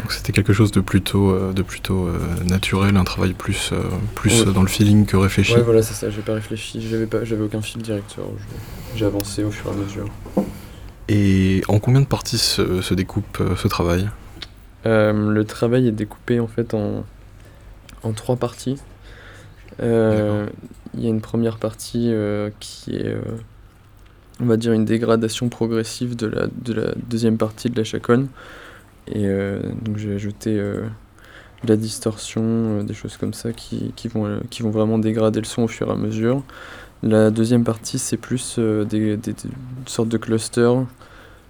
Donc 0.00 0.10
c'était 0.10 0.32
quelque 0.32 0.52
chose 0.52 0.72
de 0.72 0.80
plutôt, 0.80 1.30
euh, 1.30 1.52
de 1.52 1.62
plutôt 1.62 2.08
euh, 2.08 2.18
naturel, 2.44 2.96
un 2.96 3.04
travail 3.04 3.34
plus, 3.34 3.70
euh, 3.72 3.76
plus 4.16 4.42
Ouais. 4.44 4.52
dans 4.52 4.62
le 4.62 4.68
feeling 4.68 5.06
que 5.06 5.16
réfléchi. 5.16 5.54
Ouais, 5.54 5.62
voilà, 5.62 5.80
c'est 5.82 5.94
ça, 5.94 6.10
j'ai 6.10 6.22
pas 6.22 6.34
réfléchi, 6.34 6.84
j'avais, 6.90 7.06
pas, 7.06 7.24
j'avais 7.24 7.44
aucun 7.44 7.62
fil 7.62 7.80
directeur. 7.82 8.24
J'ai 8.96 9.04
avancé 9.04 9.44
au 9.44 9.52
fur 9.52 9.70
et 9.70 9.74
à 9.74 9.76
mesure. 9.76 10.08
Et 11.08 11.62
en 11.68 11.78
combien 11.78 12.00
de 12.00 12.06
parties 12.06 12.38
se, 12.38 12.82
se 12.82 12.94
découpe 12.94 13.38
euh, 13.40 13.54
ce 13.56 13.68
travail? 13.68 14.08
Euh, 14.86 15.12
le 15.30 15.44
travail 15.44 15.86
est 15.86 15.92
découpé 15.92 16.40
en 16.40 16.48
fait 16.48 16.74
en, 16.74 17.04
en 18.02 18.12
trois 18.12 18.36
parties. 18.36 18.76
Euh, 19.82 20.46
il 20.94 21.04
y 21.04 21.06
a 21.06 21.10
une 21.10 21.20
première 21.20 21.58
partie 21.58 22.12
qui 22.58 22.96
est, 22.96 23.16
on 24.40 24.46
va 24.46 24.56
dire, 24.56 24.72
une 24.72 24.84
dégradation 24.84 25.48
progressive 25.48 26.16
de 26.16 26.26
la, 26.26 26.46
de 26.46 26.72
la 26.72 26.94
deuxième 27.08 27.38
partie 27.38 27.70
de 27.70 27.76
la 27.76 27.84
chaconne. 27.84 28.28
Et 29.06 29.28
donc 29.82 29.98
j'ai 29.98 30.14
ajouté 30.14 30.56
de 30.56 30.82
la 31.68 31.76
distorsion, 31.76 32.82
des 32.82 32.94
choses 32.94 33.16
comme 33.16 33.34
ça 33.34 33.52
qui, 33.52 33.92
qui, 33.94 34.08
vont, 34.08 34.40
qui 34.50 34.62
vont 34.62 34.70
vraiment 34.70 34.98
dégrader 34.98 35.40
le 35.40 35.46
son 35.46 35.62
au 35.62 35.68
fur 35.68 35.88
et 35.88 35.92
à 35.92 35.96
mesure. 35.96 36.42
La 37.04 37.30
deuxième 37.30 37.62
partie, 37.62 38.00
c'est 38.00 38.16
plus 38.16 38.58
des, 38.58 39.16
des, 39.16 39.34
sortes 39.86 40.08
de 40.08 40.18
clusters 40.18 40.86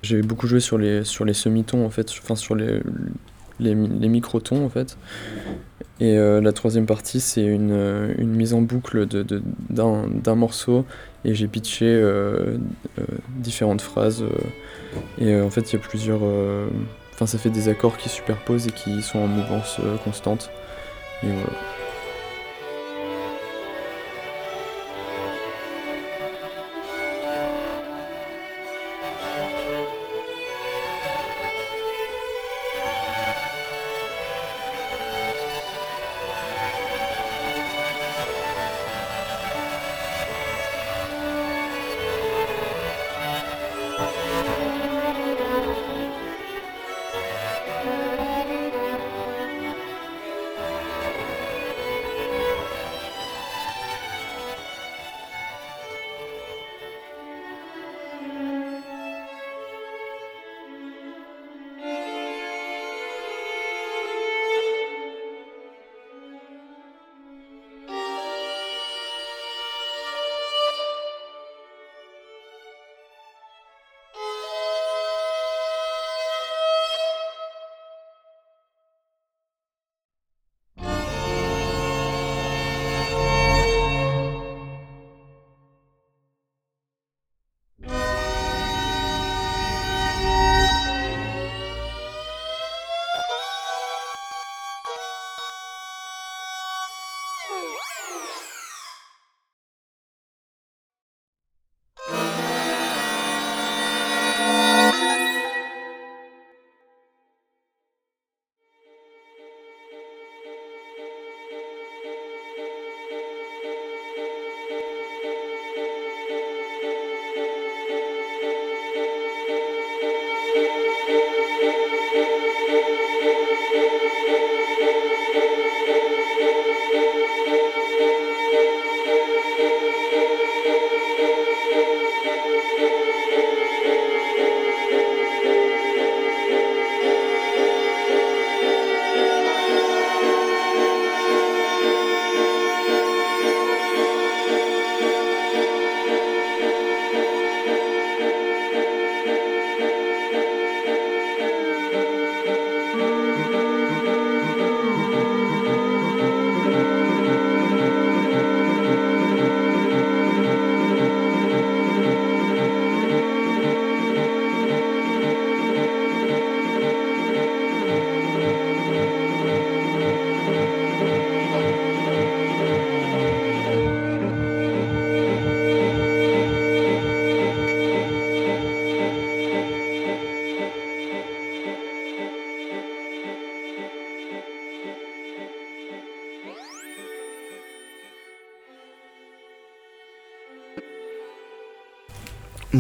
j'ai 0.03 0.23
beaucoup 0.23 0.47
joué 0.47 0.61
sur 0.61 0.79
les, 0.79 1.05
sur 1.05 1.25
les 1.25 1.35
semitons, 1.35 1.85
en 1.85 1.91
fait, 1.91 2.11
enfin 2.23 2.35
sur 2.35 2.55
les, 2.55 2.81
les, 3.59 3.75
les 3.75 4.09
microtons, 4.09 4.65
en 4.65 4.69
fait. 4.69 4.97
Et 6.01 6.17
euh, 6.17 6.41
la 6.41 6.53
troisième 6.53 6.87
partie, 6.87 7.21
c'est 7.21 7.43
une, 7.43 7.73
euh, 7.73 8.15
une, 8.17 8.31
mise 8.31 8.55
en 8.55 8.63
boucle 8.63 9.07
d'un 9.07 10.07
de, 10.09 10.31
morceau 10.33 10.87
et 11.27 11.35
j'ai 11.35 11.47
pitché 11.47 11.85
euh, 11.87 12.57
différentes 13.37 13.83
phrases. 13.83 14.25
et 15.21 15.39
en 15.39 15.51
fait, 15.51 15.71
il 15.71 15.77
y 15.77 15.79
a 15.79 15.83
plusieurs. 15.83 16.23
Enfin, 17.13 17.27
ça 17.27 17.37
fait 17.37 17.51
des 17.51 17.69
accords 17.69 17.99
qui 17.99 18.09
superposent 18.09 18.67
et 18.67 18.73
qui 18.73 19.03
sont 19.03 19.19
en 19.19 19.27
mouvance 19.27 19.79
constante. 20.05 20.51
Et 21.23 21.27
voilà. 21.27 21.80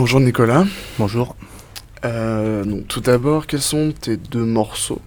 Bonjour 0.00 0.20
Nicolas. 0.20 0.64
Bonjour. 0.98 1.36
Euh, 2.06 2.64
donc, 2.64 2.88
tout 2.88 3.02
d'abord, 3.02 3.46
quels 3.46 3.60
sont 3.60 3.92
tes 3.92 4.16
deux 4.16 4.46
morceaux? 4.46 5.02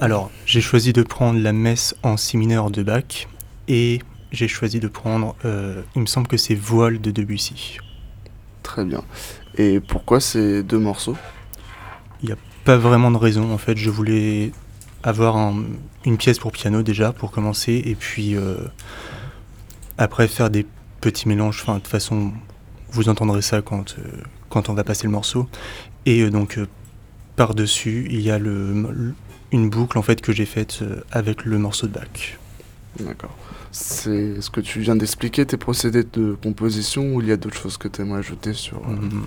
Alors, 0.00 0.28
j'ai 0.44 0.60
choisi 0.60 0.92
de 0.92 1.04
prendre 1.04 1.38
la 1.38 1.52
messe 1.52 1.94
en 2.02 2.16
si 2.16 2.36
mineur 2.36 2.72
de 2.72 2.82
Bach 2.82 3.28
et 3.68 4.00
j'ai 4.32 4.48
choisi 4.48 4.80
de 4.80 4.88
prendre, 4.88 5.36
euh, 5.44 5.82
il 5.94 6.00
me 6.00 6.06
semble 6.06 6.26
que 6.26 6.36
c'est 6.36 6.56
Voile 6.56 7.00
de 7.00 7.12
Debussy. 7.12 7.78
Très 8.64 8.84
bien. 8.84 9.04
Et 9.56 9.78
pourquoi 9.78 10.18
ces 10.18 10.64
deux 10.64 10.80
morceaux? 10.80 11.16
Il 12.24 12.26
n'y 12.26 12.32
a 12.32 12.38
pas 12.64 12.76
vraiment 12.76 13.12
de 13.12 13.18
raison 13.18 13.52
en 13.52 13.58
fait. 13.58 13.76
Je 13.76 13.88
voulais 13.88 14.50
avoir 15.04 15.36
une 16.04 16.16
pièce 16.16 16.40
pour 16.40 16.50
piano 16.50 16.82
déjà 16.82 17.12
pour 17.12 17.30
commencer 17.30 17.80
et 17.86 17.94
puis 17.94 18.34
euh, 18.34 18.56
après 19.96 20.26
faire 20.26 20.50
des 20.50 20.66
petits 21.00 21.28
mélanges. 21.28 21.60
Enfin, 21.62 21.78
de 21.78 21.86
façon, 21.86 22.32
vous 22.94 23.08
entendrez 23.08 23.42
ça 23.42 23.60
quand, 23.60 23.96
euh, 23.98 24.02
quand 24.48 24.68
on 24.68 24.74
va 24.74 24.84
passer 24.84 25.04
le 25.04 25.10
morceau. 25.10 25.48
Et 26.06 26.22
euh, 26.22 26.30
donc, 26.30 26.58
euh, 26.58 26.66
par-dessus, 27.36 28.06
il 28.10 28.20
y 28.20 28.30
a 28.30 28.38
le, 28.38 29.14
une 29.50 29.68
boucle 29.68 29.98
en 29.98 30.02
fait 30.02 30.20
que 30.20 30.32
j'ai 30.32 30.46
faite 30.46 30.84
avec 31.10 31.44
le 31.44 31.58
morceau 31.58 31.88
de 31.88 31.92
Bach. 31.92 32.38
D'accord. 33.00 33.36
C'est 33.72 34.40
ce 34.40 34.50
que 34.50 34.60
tu 34.60 34.78
viens 34.80 34.94
d'expliquer, 34.94 35.44
tes 35.44 35.56
procédés 35.56 36.04
de 36.04 36.36
composition, 36.40 37.14
ou 37.14 37.20
il 37.20 37.26
y 37.26 37.32
a 37.32 37.36
d'autres 37.36 37.60
choses 37.60 37.76
que 37.76 37.88
tu 37.88 38.02
aimerais 38.02 38.20
ajouter 38.20 38.52
sur 38.52 38.88
mm. 38.88 39.24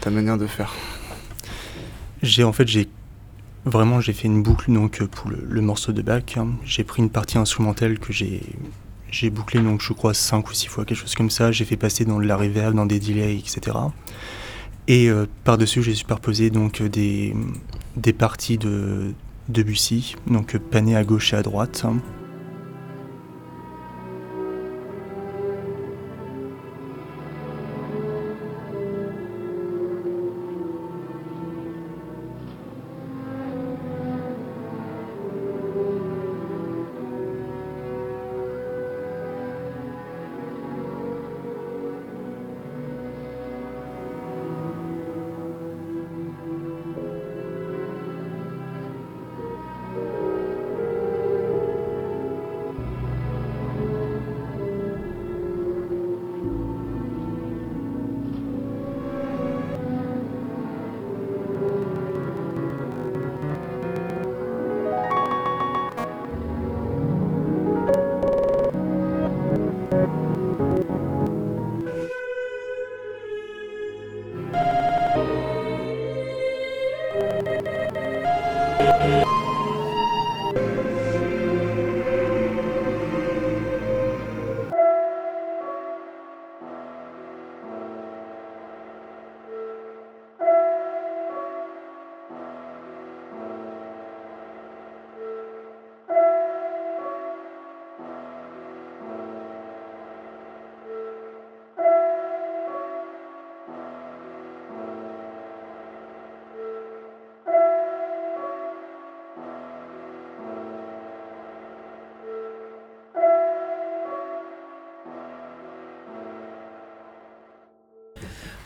ta 0.00 0.10
manière 0.10 0.38
de 0.38 0.48
faire? 0.48 0.74
J'ai 2.22 2.42
en 2.42 2.52
fait, 2.52 2.66
j'ai 2.66 2.88
vraiment 3.64 4.00
j'ai 4.00 4.12
fait 4.12 4.26
une 4.26 4.42
boucle 4.42 4.72
donc 4.72 5.02
pour 5.04 5.30
le, 5.30 5.60
morceau 5.60 5.92
de 5.92 6.02
Bach. 6.02 6.36
Hein. 6.36 6.48
J'ai 6.64 6.82
pris 6.82 7.00
une 7.00 7.10
partie 7.10 7.38
instrumentale 7.38 8.00
que 8.00 8.12
j'ai 8.12 8.42
j'ai 9.10 9.30
bouclé, 9.30 9.60
donc 9.60 9.80
je 9.82 9.92
crois, 9.92 10.14
5 10.14 10.48
ou 10.48 10.54
6 10.54 10.66
fois, 10.68 10.84
quelque 10.84 10.98
chose 10.98 11.14
comme 11.14 11.30
ça. 11.30 11.52
J'ai 11.52 11.64
fait 11.64 11.76
passer 11.76 12.04
dans 12.04 12.18
de 12.18 12.26
la 12.26 12.36
reverb, 12.36 12.74
dans 12.74 12.86
des 12.86 13.00
delays, 13.00 13.36
etc. 13.36 13.76
Et 14.88 15.08
euh, 15.08 15.26
par-dessus, 15.44 15.82
j'ai 15.82 15.94
superposé 15.94 16.50
donc 16.50 16.82
des, 16.82 17.34
des 17.96 18.12
parties 18.12 18.58
de 18.58 19.12
Debussy, 19.48 20.16
donc 20.26 20.56
panées 20.58 20.96
à 20.96 21.04
gauche 21.04 21.32
et 21.32 21.36
à 21.36 21.42
droite. 21.42 21.84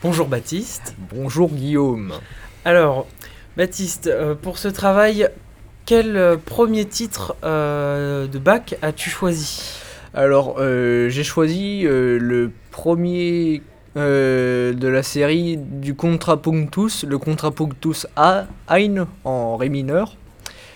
Bonjour 0.07 0.27
Baptiste. 0.27 0.93
Bonjour 1.11 1.49
Guillaume. 1.49 2.13
Alors, 2.63 3.07
Baptiste, 3.57 4.05
euh, 4.05 4.35
pour 4.35 4.59
ce 4.59 4.67
travail, 4.67 5.29
quel 5.87 6.15
euh, 6.15 6.37
premier 6.37 6.85
titre 6.85 7.35
euh, 7.43 8.27
de 8.27 8.37
bac 8.37 8.77
as-tu 8.83 9.09
choisi? 9.09 9.81
Alors, 10.13 10.57
euh, 10.59 11.09
j'ai 11.09 11.23
choisi 11.23 11.87
euh, 11.87 12.19
le 12.19 12.51
premier 12.69 13.63
euh, 13.97 14.73
de 14.73 14.87
la 14.87 15.01
série 15.01 15.57
du 15.57 15.95
Contrapunctus, 15.95 17.03
le 17.03 17.17
Contrapunctus 17.17 18.05
A, 18.15 18.45
Ein 18.67 19.07
en 19.23 19.57
Ré 19.57 19.69
mineur. 19.69 20.17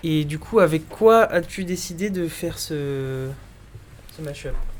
Et 0.03 0.25
du 0.25 0.39
coup, 0.39 0.59
avec 0.59 0.89
quoi 0.89 1.21
as-tu 1.21 1.65
décidé 1.65 2.09
de 2.09 2.27
faire 2.27 2.57
ce, 2.57 3.27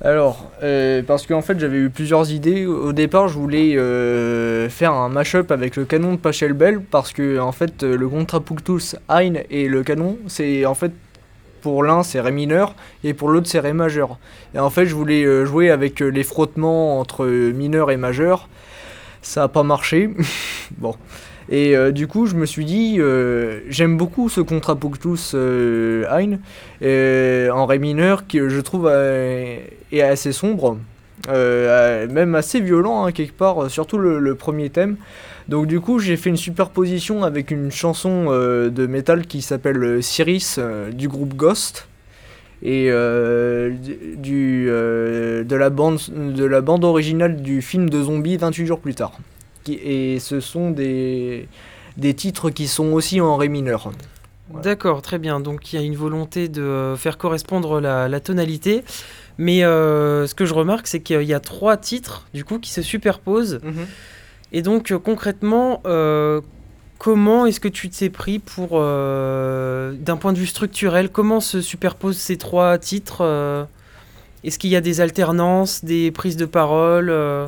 Alors, 0.02 0.52
euh, 0.64 1.02
parce 1.06 1.26
qu'en 1.26 1.42
fait 1.42 1.60
j'avais 1.60 1.78
eu 1.78 1.90
plusieurs 1.90 2.32
idées. 2.32 2.66
Au 2.66 2.94
départ, 2.94 3.28
je 3.28 3.38
voulais 3.38 3.78
euh, 3.78 4.70
faire 4.70 4.94
un 4.94 5.10
mashup 5.10 5.52
avec 5.52 5.76
le 5.76 5.86
canon 5.86 6.14
de 6.14 6.18
Pachelbel 6.18 6.82
parce 6.82 7.12
que 7.14 7.40
en 7.40 7.52
fait 7.52 7.84
euh, 7.84 7.98
le 7.98 8.08
Contrapunctus 8.08 8.96
Ein 9.08 9.34
et 9.50 9.68
le 9.68 9.84
canon, 9.84 10.18
c'est 10.28 10.66
en 10.66 10.76
fait 10.76 10.92
pour 11.62 11.84
l'un 11.84 12.04
c'est 12.04 12.22
Ré 12.22 12.32
mineur 12.32 12.76
et 13.04 13.14
pour 13.14 13.30
l'autre 13.30 13.48
c'est 13.48 13.60
Ré 13.60 13.74
majeur. 13.74 14.18
Et 14.56 14.60
en 14.60 14.70
fait, 14.70 14.86
je 14.86 14.96
voulais 14.96 15.46
jouer 15.46 15.70
avec 15.70 16.00
les 16.00 16.24
frottements 16.24 17.00
entre 17.00 17.26
mineur 17.26 17.92
et 17.92 17.98
majeur. 17.98 18.48
Ça 19.22 19.44
a 19.44 19.48
pas 19.48 19.64
marché. 19.64 20.10
bon. 20.78 20.96
Et 21.50 21.76
euh, 21.76 21.92
du 21.92 22.08
coup, 22.08 22.28
je 22.28 22.36
me 22.36 22.46
suis 22.46 22.64
dit, 22.64 22.98
euh, 23.00 23.62
j'aime 23.70 23.98
beaucoup 23.98 24.30
ce 24.30 24.40
Contrapunctus 24.40 25.32
euh, 25.34 26.06
Ein 26.12 26.40
euh, 26.84 27.50
en 27.50 27.66
Ré 27.66 27.80
mineur 27.80 28.28
qui 28.28 28.38
je 28.38 28.62
trouve 28.62 28.88
est 28.88 30.02
assez 30.02 30.32
sombre, 30.32 30.78
même 31.28 32.36
assez 32.36 32.60
violent 32.60 33.06
hein, 33.06 33.12
quelque 33.12 33.34
part, 33.34 33.70
surtout 33.70 33.98
le, 33.98 34.36
premier 34.36 34.70
thème. 34.70 34.98
Donc 35.48 35.66
du 35.66 35.80
coup, 35.80 35.98
j'ai 35.98 36.18
fait 36.18 36.30
une 36.30 36.38
superposition 36.38 37.24
avec 37.24 37.50
une 37.50 37.72
chanson 37.72 38.26
de 38.26 38.88
métal 38.88 39.26
qui 39.26 39.42
s'appelle 39.42 40.04
Cyrus 40.04 40.60
du 40.94 41.08
groupe 41.08 41.34
Ghost 41.34 41.88
et 42.62 42.88
euh, 42.90 43.72
du, 44.18 44.68
euh, 44.70 45.44
de, 45.44 45.56
la 45.56 45.70
bande, 45.70 46.00
de 46.10 46.44
la 46.44 46.62
bande 46.62 46.84
originale 46.84 47.42
du 47.42 47.62
film 47.62 47.90
de 47.90 48.04
zombies 48.04 48.38
28 48.38 48.66
jours 48.66 48.80
plus 48.80 48.96
tard. 48.96 49.14
Qui, 49.64 49.76
et 49.76 50.20
ce 50.20 50.40
sont 50.40 50.72
des, 50.72 51.48
des 51.98 52.14
titres 52.14 52.50
qui 52.50 52.68
sont 52.68 52.92
aussi 52.92 53.22
en 53.22 53.38
ré 53.38 53.48
mineur. 53.48 53.92
D'accord, 54.62 55.02
très 55.02 55.20
bien. 55.20 55.40
Donc 55.40 55.72
il 55.72 55.80
y 55.80 55.80
a 55.80 55.86
une 55.86 55.96
volonté 55.96 56.50
de 56.50 56.62
euh, 56.62 56.96
faire 56.96 57.18
correspondre 57.18 57.80
la, 57.80 58.10
la 58.10 58.20
tonalité. 58.20 58.84
Mais 59.38 59.64
euh, 59.64 60.28
ce 60.28 60.36
que 60.36 60.46
je 60.46 60.54
remarque, 60.54 60.88
c'est 60.88 61.00
qu'il 61.00 61.22
y 61.24 61.34
a 61.34 61.40
trois 61.40 61.78
titres 61.78 62.28
du 62.34 62.44
coup 62.44 62.60
qui 62.60 62.72
se 62.72 62.82
superposent. 62.82 63.62
Et 64.52 64.62
donc 64.62 64.92
concrètement, 64.98 65.82
comment 67.00 67.48
est-ce 67.48 67.60
que 67.60 67.68
tu 67.68 67.90
t'es 67.90 68.12
pris 68.12 68.38
pour, 68.38 68.72
euh, 68.74 69.94
d'un 69.94 70.18
point 70.18 70.34
de 70.34 70.38
vue 70.38 70.46
structurel, 70.46 71.10
comment 71.10 71.40
se 71.40 71.62
superposent 71.62 72.20
ces 72.20 72.38
trois 72.38 72.78
titres 72.78 73.22
euh, 73.22 73.64
Est-ce 74.44 74.60
qu'il 74.60 74.70
y 74.70 74.76
a 74.76 74.82
des 74.82 75.02
alternances, 75.02 75.84
des 75.84 76.12
prises 76.12 76.38
de 76.38 76.46
parole 76.46 77.10
euh, 77.10 77.48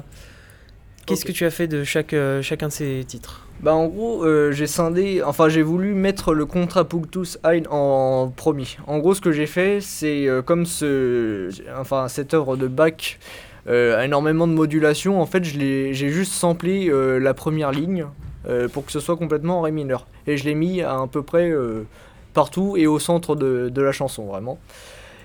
Qu'est-ce 1.05 1.25
que 1.25 1.31
tu 1.31 1.45
as 1.45 1.51
fait 1.51 1.67
de 1.67 1.83
chaque, 1.83 2.15
chacun 2.41 2.69
de 2.69 2.73
ces 2.73 3.03
titres? 3.05 3.45
Bah 3.61 3.75
en 3.75 3.85
gros, 3.85 4.25
euh, 4.25 4.51
j'ai 4.51 4.65
scindé, 4.65 5.21
enfin 5.23 5.47
j'ai 5.47 5.61
voulu 5.61 5.93
mettre 5.93 6.33
le 6.33 6.47
Contrapunctus 6.47 7.37
Ein 7.43 7.67
en 7.69 8.33
premier. 8.35 8.65
En 8.87 8.97
gros, 8.97 9.13
ce 9.13 9.21
que 9.21 9.31
j'ai 9.31 9.45
fait, 9.45 9.81
c'est 9.81 10.27
euh, 10.27 10.41
comme 10.41 10.65
ce, 10.65 11.51
enfin 11.79 12.07
cette 12.07 12.33
œuvre 12.33 12.57
de 12.57 12.65
Bach 12.65 13.19
euh, 13.67 13.99
a 13.99 14.05
énormément 14.05 14.47
de 14.47 14.53
modulation. 14.53 15.21
En 15.21 15.27
fait, 15.27 15.43
j'ai 15.43 15.93
juste 15.93 16.33
samplé 16.33 16.91
la 17.19 17.33
première 17.35 17.71
ligne 17.71 18.07
euh, 18.47 18.67
pour 18.67 18.85
que 18.85 18.91
ce 18.91 18.99
soit 18.99 19.17
complètement 19.17 19.59
en 19.59 19.61
ré 19.61 19.71
mineur. 19.71 20.07
Et 20.27 20.37
je 20.37 20.45
l'ai 20.45 20.55
mis 20.55 20.81
à, 20.81 21.05
peu 21.11 21.23
près 21.23 21.49
euh, 21.49 21.85
partout 22.33 22.75
et 22.77 22.87
au 22.87 22.99
centre 22.99 23.35
de, 23.35 23.69
de 23.69 23.81
la 23.81 23.91
chanson, 23.91 24.25
vraiment. 24.25 24.59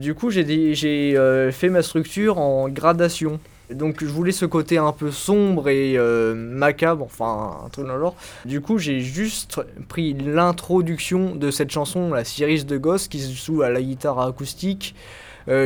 Du 0.00 0.14
coup, 0.14 0.30
j'ai 0.30 1.16
euh, 1.16 1.50
fait 1.52 1.70
ma 1.70 1.82
structure 1.82 2.38
en 2.38 2.68
gradation. 2.68 3.40
Donc 3.70 4.04
je 4.04 4.06
voulais 4.06 4.30
ce 4.30 4.44
côté 4.44 4.78
un 4.78 4.92
peu 4.92 5.10
sombre 5.10 5.68
et 5.68 5.94
euh, 5.96 6.34
macabre, 6.36 7.04
enfin 7.04 7.62
un 7.64 7.68
truc 7.68 7.86
dans 7.86 7.98
genre. 7.98 8.14
Du 8.44 8.60
coup, 8.60 8.78
j'ai 8.78 9.00
juste 9.00 9.60
pris 9.88 10.14
l'introduction 10.14 11.34
de 11.34 11.50
cette 11.50 11.70
chanson, 11.70 12.10
la 12.10 12.24
Cyrus 12.24 12.64
de 12.64 12.76
Gosse, 12.76 13.08
qui 13.08 13.18
se 13.18 13.34
joue 13.34 13.62
à 13.62 13.70
la 13.70 13.82
guitare 13.82 14.20
acoustique, 14.20 14.94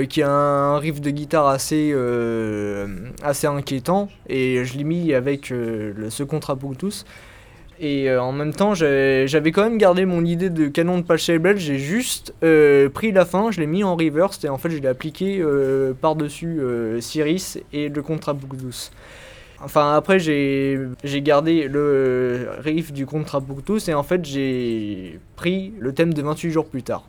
qui 0.09 0.23
a 0.23 0.31
un 0.31 0.79
riff 0.79 1.01
de 1.01 1.11
guitare 1.11 1.47
assez, 1.49 1.95
assez 3.23 3.47
inquiétant, 3.47 4.09
et 4.29 4.65
je 4.65 4.79
l'ai 4.79 4.85
mis 4.85 5.13
avec 5.13 5.47
ce 5.47 6.23
Contrapunctus. 6.23 7.05
Et 7.83 8.11
euh, 8.11 8.23
en 8.23 8.33
même 8.33 8.53
temps, 8.53 8.75
j'avais 8.75 9.53
quand 9.53 9.65
même 9.65 9.79
gardé 9.79 10.05
mon 10.05 10.23
idée 10.23 10.51
de 10.51 10.69
canon 10.69 10.99
de 10.99 11.03
Pachelbel. 11.03 11.57
J'ai 11.57 11.79
juste 11.79 12.35
euh, 12.45 12.91
pris 12.91 13.11
la 13.11 13.25
fin, 13.25 13.51
je 13.51 13.59
l'ai 13.59 13.67
mis 13.67 13.83
en 13.83 13.97
reverse 13.97 14.45
et 14.45 14.51
en 14.51 14.59
fait, 14.59 14.69
je 14.69 14.77
l'ai 14.77 14.89
appliqué 14.89 15.41
euh, 15.41 15.95
par-dessus 15.99 16.61
Cyrus 17.01 17.59
et 17.73 17.89
le 17.89 18.03
Contrapunctus. 18.03 18.93
Enfin, 19.63 19.95
après, 19.95 20.19
j'ai 20.19 20.89
gardé 21.23 21.69
le 21.69 22.49
riff 22.59 22.93
du 22.93 23.07
Contrapunctus 23.07 23.89
et 23.89 23.95
en 23.95 24.03
fait, 24.03 24.27
j'ai 24.27 25.19
pris 25.37 25.73
le 25.79 25.95
thème 25.95 26.13
de 26.13 26.21
28 26.21 26.51
jours 26.51 26.67
plus 26.67 26.83
tard. 26.83 27.05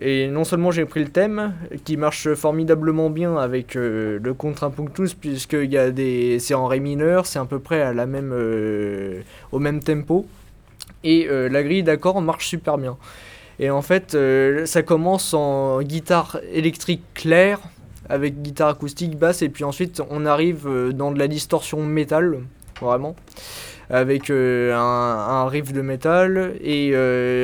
Et 0.00 0.28
non 0.28 0.44
seulement 0.44 0.70
j'ai 0.70 0.84
pris 0.84 1.02
le 1.02 1.08
thème, 1.08 1.54
qui 1.84 1.96
marche 1.96 2.34
formidablement 2.34 3.08
bien 3.08 3.36
avec 3.36 3.76
euh, 3.76 4.18
le 4.22 4.34
Contrapunctus, 4.34 5.14
puisqu'il 5.14 5.72
y 5.72 5.78
a 5.78 5.90
des... 5.90 6.38
c'est 6.38 6.54
en 6.54 6.66
Ré 6.66 6.80
mineur, 6.80 7.24
c'est 7.24 7.38
à 7.38 7.44
peu 7.46 7.58
près 7.58 7.80
à 7.80 7.94
la 7.94 8.04
même, 8.04 8.32
euh, 8.34 9.22
au 9.52 9.58
même 9.58 9.82
tempo, 9.82 10.26
et 11.02 11.28
euh, 11.30 11.48
la 11.48 11.62
grille 11.62 11.82
d'accords 11.82 12.20
marche 12.20 12.46
super 12.46 12.76
bien. 12.76 12.98
Et 13.58 13.70
en 13.70 13.80
fait, 13.80 14.14
euh, 14.14 14.66
ça 14.66 14.82
commence 14.82 15.32
en 15.32 15.80
guitare 15.80 16.40
électrique 16.52 17.02
claire, 17.14 17.60
avec 18.10 18.42
guitare 18.42 18.68
acoustique 18.68 19.18
basse, 19.18 19.40
et 19.40 19.48
puis 19.48 19.64
ensuite 19.64 20.02
on 20.10 20.26
arrive 20.26 20.68
dans 20.92 21.10
de 21.10 21.18
la 21.18 21.26
distorsion 21.26 21.82
métal, 21.82 22.40
vraiment 22.82 23.16
avec 23.88 24.30
un, 24.30 25.46
riff 25.48 25.72
de 25.72 25.80
métal. 25.80 26.54
Et 26.62 26.94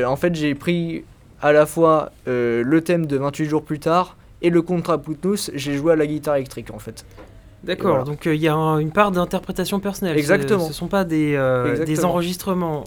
en 0.05 0.17
fait, 0.17 0.35
j'ai 0.35 0.55
pris 0.55 1.05
à 1.43 1.53
la 1.53 1.67
fois 1.67 2.13
euh, 2.29 2.63
le 2.65 2.81
thème 2.83 3.07
de 3.07 3.17
28 3.19 3.45
jours 3.47 3.63
plus 3.65 3.79
tard 3.81 4.17
et 4.41 4.51
le 4.51 4.63
Contrapunctus, 4.63 5.51
j'ai 5.55 5.75
joué 5.77 5.93
à 5.93 5.97
la 5.97 6.07
guitare 6.07 6.37
électrique 6.37 6.71
en 6.73 6.79
fait. 6.79 7.05
D'accord, 7.65 7.91
voilà. 7.91 8.05
donc 8.05 8.27
euh, 8.27 8.35
il 8.35 8.41
y 8.41 8.49
a 8.49 8.55
un- 8.55 8.79
une 8.79 8.91
part 8.91 9.13
d'interprétation 9.13 9.79
personnelle. 9.81 10.17
Exactement. 10.17 10.65
Ce 10.65 10.69
ne 10.69 10.73
sont 10.75 10.89
pas 10.89 11.05
des, 11.05 11.35
euh, 11.37 11.85
des 11.85 12.05
enregistrements. 12.05 12.85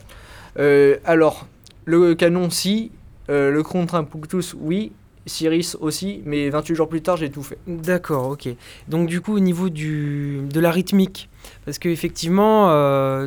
Alors, 1.06 1.47
le 1.86 2.16
canon, 2.16 2.49
si. 2.49 2.91
le 3.30 3.62
Contrapunctus, 3.62 4.56
oui. 4.60 4.91
Cyrus 5.28 5.76
aussi. 5.82 6.22
Mais 6.26 6.49
28 6.49 6.76
jours 6.76 6.88
plus 6.88 7.01
tard, 7.01 7.18
j'ai 7.18 7.32
tout 7.32 7.41
fait. 7.41 7.58
D'accord, 7.68 8.28
ok. 8.30 8.47
Donc 8.89 9.08
du 9.08 9.22
coup, 9.22 9.34
au 9.36 9.39
niveau 9.39 9.70
du, 9.70 10.41
de 10.53 10.60
la 10.60 10.70
rythmique, 10.72 11.30
parce 11.66 11.80
qu'effectivement, 11.80 12.68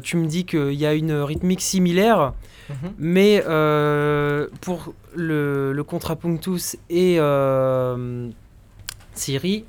tu 0.01 0.17
me 0.17 0.27
dis 0.27 0.45
qu'il 0.45 0.75
y 0.75 0.87
a 0.87 0.95
une 0.95 1.13
rythmique 1.13 1.61
similaire, 1.61 2.35
Mhm. 2.71 2.93
mais 2.99 3.43
euh, 3.47 4.47
pour 4.61 4.93
le, 5.17 5.73
le 5.73 5.85
contrapunctus 5.85 6.77
et 6.91 7.17
euh, 7.19 8.29
Siri, 9.15 9.65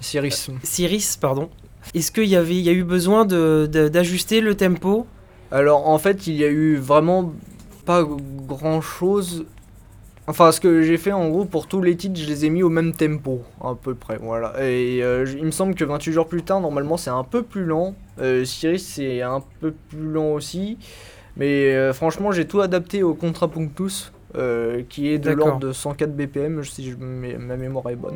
Cyrus. 0.00 0.50
Cyrus, 0.62 1.16
pardon, 1.16 1.48
est-ce 1.94 2.10
qu'il 2.12 2.24
y, 2.24 2.36
avait- 2.36 2.56
il 2.56 2.62
y 2.62 2.68
a 2.68 2.72
eu 2.72 2.84
besoin 2.84 3.24
de- 3.24 3.68
de- 3.70 3.88
d'ajuster 3.88 4.40
le 4.40 4.54
tempo? 4.56 5.06
Alors 5.50 5.88
en 5.88 5.98
fait, 5.98 6.26
il 6.26 6.34
y 6.34 6.44
a 6.44 6.48
eu 6.48 6.76
vraiment 6.76 7.32
pas 7.84 8.04
grand 8.04 8.80
chose. 8.80 9.44
Enfin, 10.28 10.50
ce 10.50 10.60
que 10.60 10.82
j'ai 10.82 10.98
fait 10.98 11.12
en 11.12 11.28
gros 11.28 11.44
pour 11.44 11.68
tous 11.68 11.80
les 11.80 11.96
titres, 11.96 12.18
je 12.20 12.26
les 12.26 12.44
ai 12.44 12.50
mis 12.50 12.64
au 12.64 12.68
même 12.68 12.92
tempo, 12.92 13.42
à 13.62 13.76
peu 13.80 13.94
près. 13.94 14.18
Voilà. 14.20 14.54
Et 14.60 15.00
euh, 15.04 15.24
il 15.38 15.44
me 15.44 15.52
semble 15.52 15.76
que 15.76 15.84
28 15.84 16.12
jours 16.12 16.26
plus 16.26 16.42
tard, 16.42 16.60
normalement, 16.60 16.96
c'est 16.96 17.10
un 17.10 17.22
peu 17.22 17.42
plus 17.42 17.64
lent. 17.64 17.94
Euh, 18.18 18.44
Cyrus, 18.44 18.82
c'est 18.84 19.22
un 19.22 19.40
peu 19.60 19.70
plus 19.88 20.10
lent 20.10 20.32
aussi. 20.32 20.78
Mais 21.36 21.74
euh, 21.74 21.92
franchement, 21.92 22.32
j'ai 22.32 22.46
tout 22.46 22.60
adapté 22.60 23.02
au 23.02 23.14
Contrapunctus, 23.14 24.12
euh, 24.36 24.82
qui 24.88 25.08
est 25.08 25.18
de 25.18 25.30
l'ordre 25.36 25.60
de 25.60 25.72
104 25.72 26.14
BPM, 26.16 26.64
si 26.64 26.90
je- 26.90 26.96
ma 26.96 27.56
mémoire 27.56 27.88
est 27.90 27.96
bonne. 27.96 28.14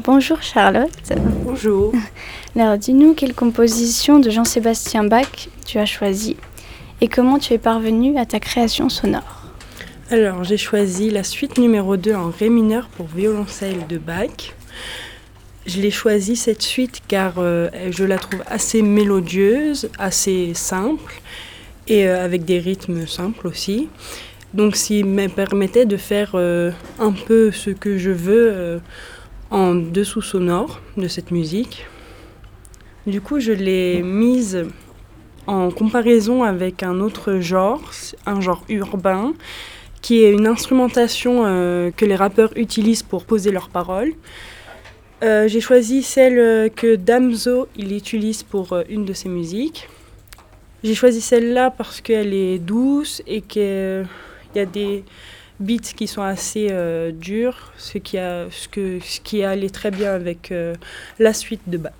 Bonjour 0.00 0.42
Charlotte. 0.42 1.12
Bonjour. 1.44 1.92
Alors 2.56 2.78
dis-nous 2.78 3.14
quelle 3.14 3.34
composition 3.34 4.18
de 4.18 4.30
Jean-Sébastien 4.30 5.04
Bach 5.04 5.48
tu 5.66 5.78
as 5.78 5.86
choisi 5.86 6.36
et 7.00 7.08
comment 7.08 7.38
tu 7.38 7.54
es 7.54 7.58
parvenu 7.58 8.16
à 8.18 8.26
ta 8.26 8.40
création 8.40 8.88
sonore? 8.88 9.44
Alors 10.10 10.44
j'ai 10.44 10.56
choisi 10.56 11.10
la 11.10 11.22
suite 11.22 11.58
numéro 11.58 11.96
2 11.96 12.14
en 12.14 12.30
ré 12.30 12.48
mineur 12.48 12.88
pour 12.88 13.06
violoncelle 13.06 13.86
de 13.88 13.98
Bach. 13.98 14.54
Je 15.66 15.80
l'ai 15.80 15.90
choisi 15.90 16.36
cette 16.36 16.62
suite 16.62 17.02
car 17.06 17.34
euh, 17.38 17.68
je 17.90 18.04
la 18.04 18.18
trouve 18.18 18.42
assez 18.46 18.82
mélodieuse, 18.82 19.90
assez 19.98 20.52
simple 20.54 21.20
et 21.86 22.08
euh, 22.08 22.24
avec 22.24 22.44
des 22.44 22.58
rythmes 22.58 23.06
simples 23.06 23.46
aussi. 23.46 23.88
Donc, 24.52 24.74
s'il 24.74 25.06
me 25.06 25.28
permettait 25.28 25.84
de 25.84 25.96
faire 25.96 26.32
euh, 26.34 26.72
un 26.98 27.12
peu 27.12 27.52
ce 27.52 27.70
que 27.70 27.98
je 27.98 28.10
veux 28.10 28.80
en 29.50 29.74
dessous 29.74 30.22
sonore 30.22 30.80
de 30.96 31.08
cette 31.08 31.30
musique. 31.30 31.86
Du 33.06 33.20
coup, 33.20 33.40
je 33.40 33.52
l'ai 33.52 34.02
mise 34.02 34.66
en 35.46 35.70
comparaison 35.70 36.44
avec 36.44 36.82
un 36.82 37.00
autre 37.00 37.40
genre, 37.40 37.80
un 38.26 38.40
genre 38.40 38.64
urbain, 38.68 39.32
qui 40.02 40.22
est 40.22 40.32
une 40.32 40.46
instrumentation 40.46 41.42
que 41.96 42.04
les 42.04 42.16
rappeurs 42.16 42.56
utilisent 42.56 43.02
pour 43.02 43.24
poser 43.24 43.50
leurs 43.50 43.68
paroles. 43.68 44.12
Euh, 45.22 45.48
j'ai 45.48 45.60
choisi 45.60 46.02
celle 46.02 46.38
euh, 46.38 46.68
que 46.70 46.96
Damso 46.96 47.68
il 47.76 47.94
utilise 47.94 48.42
pour 48.42 48.72
euh, 48.72 48.84
une 48.88 49.04
de 49.04 49.12
ses 49.12 49.28
musiques. 49.28 49.86
J'ai 50.82 50.94
choisi 50.94 51.20
celle-là 51.20 51.70
parce 51.70 52.00
qu'elle 52.00 52.32
est 52.32 52.58
douce 52.58 53.22
et 53.26 53.42
qu'il 53.42 54.06
y 54.54 54.58
a 54.58 54.64
des 54.64 55.04
beats 55.60 55.92
qui 55.94 56.06
sont 56.06 56.22
assez 56.22 56.68
durs, 57.12 57.72
ce 57.76 57.98
qui, 57.98 58.18
a, 58.18 58.46
ce, 58.50 58.68
que, 58.68 58.98
ce 59.00 59.20
qui 59.20 59.44
allait 59.44 59.70
très 59.70 59.90
bien 59.90 60.12
avec 60.12 60.52
la 61.18 61.32
suite 61.32 61.62
de 61.66 61.76
Bach. 61.76 61.92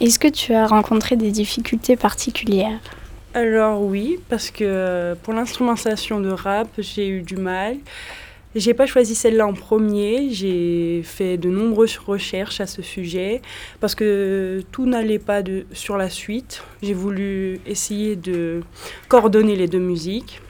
Est-ce 0.00 0.18
que 0.18 0.28
tu 0.28 0.52
as 0.52 0.66
rencontré 0.66 1.16
des 1.16 1.30
difficultés 1.30 1.96
particulières? 1.96 2.80
Alors 3.34 3.82
oui, 3.82 4.18
parce 4.28 4.50
que 4.50 5.14
pour 5.22 5.34
l'instrumentation 5.34 6.20
de 6.20 6.30
rap, 6.30 6.68
j'ai 6.78 7.08
eu 7.08 7.22
du 7.22 7.36
mal. 7.36 7.76
J'ai 8.54 8.72
pas 8.72 8.86
choisi 8.86 9.14
celle-là 9.14 9.46
en 9.46 9.52
premier. 9.52 10.30
J'ai 10.30 11.02
fait 11.04 11.36
de 11.36 11.50
nombreuses 11.50 11.98
recherches 11.98 12.60
à 12.62 12.66
ce 12.66 12.80
sujet 12.80 13.42
parce 13.80 13.94
que 13.94 14.64
tout 14.72 14.86
n'allait 14.86 15.18
pas 15.18 15.42
de, 15.42 15.66
sur 15.72 15.98
la 15.98 16.08
suite. 16.08 16.62
J'ai 16.82 16.94
voulu 16.94 17.60
essayer 17.66 18.16
de 18.16 18.62
coordonner 19.08 19.56
les 19.56 19.68
deux 19.68 19.78
musiques, 19.78 20.40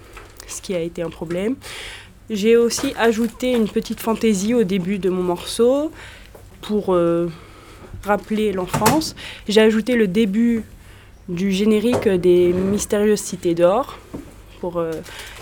ce 0.46 0.60
qui 0.62 0.74
a 0.74 0.80
été 0.80 1.02
un 1.02 1.10
problème. 1.10 1.56
J'ai 2.28 2.56
aussi 2.56 2.92
ajouté 2.98 3.52
une 3.52 3.68
petite 3.68 4.00
fantaisie 4.00 4.54
au 4.54 4.64
début 4.64 4.98
de 4.98 5.10
mon 5.10 5.22
morceau 5.22 5.92
pour 6.60 6.92
euh, 6.92 7.28
rappeler 8.04 8.52
l'enfance. 8.52 9.14
J'ai 9.48 9.60
ajouté 9.60 9.94
le 9.94 10.08
début 10.08 10.64
du 11.28 11.52
générique 11.52 12.08
des 12.08 12.52
mystérieuses 12.52 13.20
cités 13.20 13.54
d'or 13.54 13.98
pour 14.60 14.78
euh, 14.78 14.92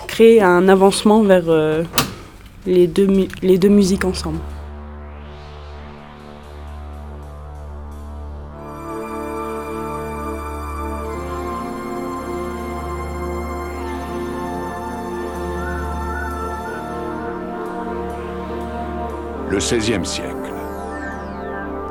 créer 0.08 0.42
un 0.42 0.68
avancement 0.68 1.22
vers 1.22 1.48
euh, 1.48 1.84
les 2.66 2.86
deux, 2.86 3.08
les 3.42 3.58
deux 3.58 3.68
musiques 3.68 4.04
ensemble. 4.04 4.40
Le 19.54 19.60
XVIe 19.60 20.04
siècle. 20.04 20.52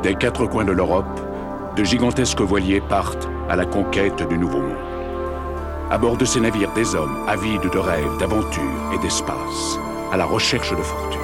Des 0.02 0.16
quatre 0.16 0.46
coins 0.48 0.66
de 0.66 0.74
l'Europe, 0.74 1.22
de 1.78 1.84
gigantesques 1.86 2.42
voiliers 2.42 2.82
partent 2.82 3.30
à 3.50 3.56
la 3.56 3.66
conquête 3.66 4.28
du 4.28 4.38
Nouveau 4.38 4.60
Monde. 4.60 4.76
À 5.90 5.98
bord 5.98 6.18
de 6.18 6.26
ces 6.26 6.42
navires, 6.42 6.74
des 6.74 6.94
hommes 6.94 7.16
avides 7.26 7.72
de 7.72 7.80
rêves, 7.80 8.18
d'aventures 8.20 8.92
et 8.94 8.98
d'espace 8.98 9.80
à 10.12 10.18
la 10.18 10.26
recherche 10.26 10.72
de 10.72 10.82
fortune. 10.82 11.22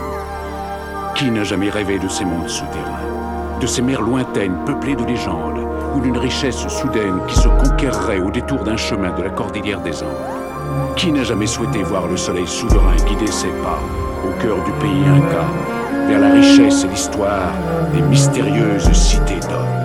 Qui 1.14 1.30
n'a 1.30 1.44
jamais 1.44 1.70
rêvé 1.70 2.00
de 2.00 2.08
ces 2.08 2.24
mondes 2.24 2.48
souterrains, 2.48 3.60
de 3.60 3.68
ces 3.68 3.82
mers 3.82 4.02
lointaines 4.02 4.64
peuplées 4.66 4.96
de 4.96 5.04
légendes, 5.04 5.68
ou 5.94 6.00
d'une 6.00 6.18
richesse 6.18 6.70
soudaine 6.70 7.20
qui 7.28 7.36
se 7.36 7.50
conquerrait 7.50 8.22
au 8.22 8.32
détour 8.32 8.64
d'un 8.64 8.78
chemin 8.78 9.12
de 9.12 9.24
la 9.24 9.30
cordillère 9.30 9.82
des 9.82 10.02
Andes? 10.02 10.96
Qui 10.96 11.12
n'a 11.12 11.26
jamais 11.26 11.48
souhaité 11.48 11.84
voir 11.84 12.08
le 12.08 12.16
soleil 12.16 12.48
souverain 12.48 12.96
guider 12.96 13.28
ses 13.28 13.50
pas 13.62 13.80
au 14.26 14.42
cœur 14.42 14.64
du 14.64 14.72
pays 14.80 15.04
Inca, 15.06 15.46
vers 16.10 16.20
la 16.20 16.32
richesse 16.32 16.84
et 16.84 16.88
l'histoire 16.88 17.54
des 17.94 18.02
mystérieuses 18.02 18.92
cités 18.92 19.40
d'hommes 19.42 19.79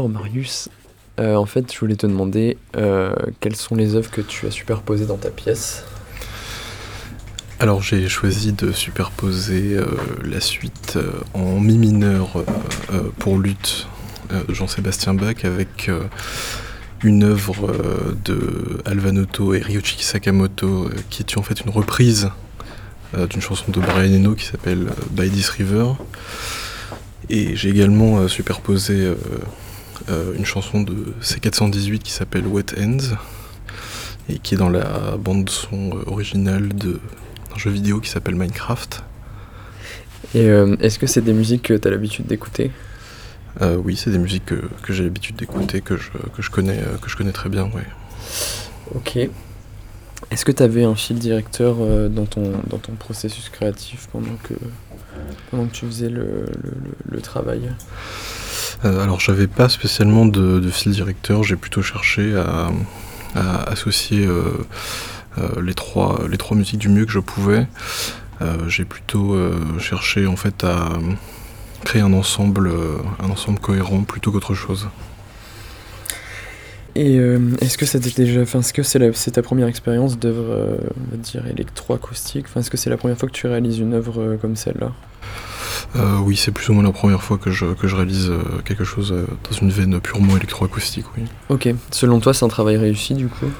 Marius, 0.00 0.70
euh, 1.20 1.34
en 1.34 1.46
fait, 1.46 1.72
je 1.72 1.78
voulais 1.78 1.96
te 1.96 2.06
demander 2.06 2.56
euh, 2.76 3.14
quelles 3.40 3.56
sont 3.56 3.74
les 3.74 3.94
œuvres 3.94 4.10
que 4.10 4.22
tu 4.22 4.46
as 4.46 4.50
superposées 4.50 5.04
dans 5.06 5.18
ta 5.18 5.30
pièce? 5.30 5.84
Alors 7.60 7.80
j'ai 7.80 8.08
choisi 8.08 8.52
de 8.52 8.72
superposer 8.72 9.76
euh, 9.76 9.86
la 10.24 10.40
suite 10.40 10.98
en 11.32 11.60
mi 11.60 11.78
mineur 11.78 12.42
pour 13.18 13.38
lutte 13.38 13.86
de 14.30 14.52
Jean-Sébastien 14.52 15.14
Bach 15.14 15.44
avec 15.44 15.88
une 17.04 17.22
œuvre 17.22 17.72
de 18.24 18.80
Alvanoto 18.84 19.54
et 19.54 19.60
Ryuichi 19.60 20.02
Sakamoto 20.02 20.90
qui 21.08 21.22
est 21.22 21.38
en 21.38 21.42
fait 21.42 21.60
une 21.60 21.70
reprise 21.70 22.30
d'une 23.30 23.42
chanson 23.42 23.70
de 23.70 23.78
Brian 23.78 24.12
Eno 24.12 24.34
qui 24.34 24.46
s'appelle 24.46 24.88
By 25.10 25.30
This 25.30 25.50
River. 25.50 25.92
Et 27.28 27.54
j'ai 27.54 27.68
également 27.68 28.26
superposé 28.26 29.12
une 30.36 30.44
chanson 30.44 30.82
de 30.82 31.14
C418 31.22 31.98
qui 31.98 32.12
s'appelle 32.12 32.46
Wet 32.46 32.66
Ends 32.78 33.16
et 34.28 34.38
qui 34.38 34.54
est 34.54 34.58
dans 34.58 34.68
la 34.70 35.16
bande 35.18 35.48
son 35.50 35.90
euh, 35.96 36.02
originale 36.06 36.68
d'un 36.68 36.98
jeu 37.56 37.70
vidéo 37.70 38.00
qui 38.00 38.08
s'appelle 38.08 38.34
Minecraft. 38.36 39.02
Et 40.34 40.46
euh, 40.48 40.76
est-ce 40.80 40.98
que 40.98 41.06
c'est 41.06 41.20
des 41.22 41.32
musiques 41.32 41.62
que 41.64 41.74
tu 41.74 41.88
as 41.88 41.90
l'habitude 41.90 42.26
d'écouter? 42.26 42.70
Euh, 43.60 43.76
oui, 43.76 43.96
c'est 43.96 44.10
des 44.10 44.18
musiques 44.18 44.46
que, 44.46 44.62
que 44.82 44.92
j'ai 44.92 45.04
l'habitude 45.04 45.36
d'écouter, 45.36 45.80
que 45.82 45.96
je, 45.96 46.10
que, 46.34 46.40
je 46.40 46.50
connais, 46.50 46.78
euh, 46.78 46.96
que 47.02 47.10
je 47.10 47.16
connais 47.16 47.32
très 47.32 47.48
bien, 47.50 47.64
ouais. 47.64 47.84
Ok. 48.94 49.16
Est-ce 50.30 50.44
que 50.44 50.52
tu 50.52 50.62
avais 50.62 50.84
un 50.84 50.94
fil 50.94 51.18
directeur 51.18 51.76
euh, 51.80 52.08
dans, 52.08 52.24
ton, 52.24 52.52
dans 52.70 52.78
ton 52.78 52.92
processus 52.92 53.48
créatif 53.50 54.08
pendant 54.12 54.36
que, 54.44 54.54
pendant 55.50 55.66
que 55.66 55.72
tu 55.74 55.84
faisais 55.86 56.08
le, 56.08 56.46
le, 56.62 56.70
le- 56.84 57.16
le 57.16 57.20
travail? 57.20 57.70
Euh, 58.84 59.02
alors 59.02 59.20
j'avais 59.20 59.46
pas 59.46 59.68
spécialement 59.68 60.26
de, 60.26 60.60
fil 60.70 60.92
directeur, 60.92 61.42
j'ai 61.42 61.56
plutôt 61.56 61.82
cherché 61.82 62.34
à, 62.36 62.70
associer 63.66 64.26
euh, 64.26 64.42
euh, 65.38 65.62
les, 65.62 65.74
trois, 65.74 66.20
les 66.28 66.36
trois 66.36 66.56
musiques 66.56 66.78
du 66.78 66.88
mieux 66.88 67.06
que 67.06 67.12
je 67.12 67.20
pouvais. 67.20 67.66
J'ai 68.66 68.84
plutôt 68.84 69.38
cherché 69.78 70.26
en 70.26 70.34
fait 70.34 70.64
à 70.64 70.88
créer 71.84 72.02
un 72.02 72.12
ensemble, 72.12 72.72
un 73.20 73.30
ensemble 73.30 73.60
cohérent 73.60 74.02
plutôt 74.02 74.32
qu'autre 74.32 74.52
chose. 74.52 74.88
Et 76.94 77.16
est-ce 77.60 77.78
que 77.78 77.86
c'était 77.86 78.10
déjà, 78.10 78.42
est-ce 78.42 78.72
que 78.72 78.82
c'est, 78.82 79.30
ta 79.30 79.42
première 79.42 79.66
expérience 79.66 80.18
d'œuvre, 80.18 80.50
euh, 80.50 80.76
on 81.12 82.58
est-ce 82.60 82.70
que 82.70 82.76
c'est 82.76 82.90
la 82.90 82.98
première 82.98 83.16
fois 83.16 83.28
que 83.28 83.34
tu 83.34 83.46
réalises 83.46 83.78
une 83.78 83.94
œuvre 83.94 84.36
comme 84.40 84.56
celle-là? 84.56 84.92
Euh, 85.96 86.18
oui, 86.18 86.36
c'est 86.36 86.52
plus 86.52 86.68
ou 86.70 86.72
moins 86.72 86.82
la 86.82 86.92
première 86.92 87.22
fois 87.22 87.38
que 87.38 87.50
je, 87.50 87.66
que 87.66 87.86
je 87.86 87.96
réalise 87.96 88.30
euh, 88.30 88.42
quelque 88.64 88.84
chose 88.84 89.12
euh, 89.12 89.26
dans 89.50 89.56
une 89.56 89.70
veine 89.70 90.00
purement 90.00 90.36
électroacoustique, 90.36 91.04
oui. 91.16 91.24
Ok. 91.50 91.68
Selon 91.90 92.20
toi, 92.20 92.32
c'est 92.32 92.44
un 92.44 92.48
travail 92.48 92.76
réussi 92.76 93.14
du 93.14 93.28
coup? 93.28 93.50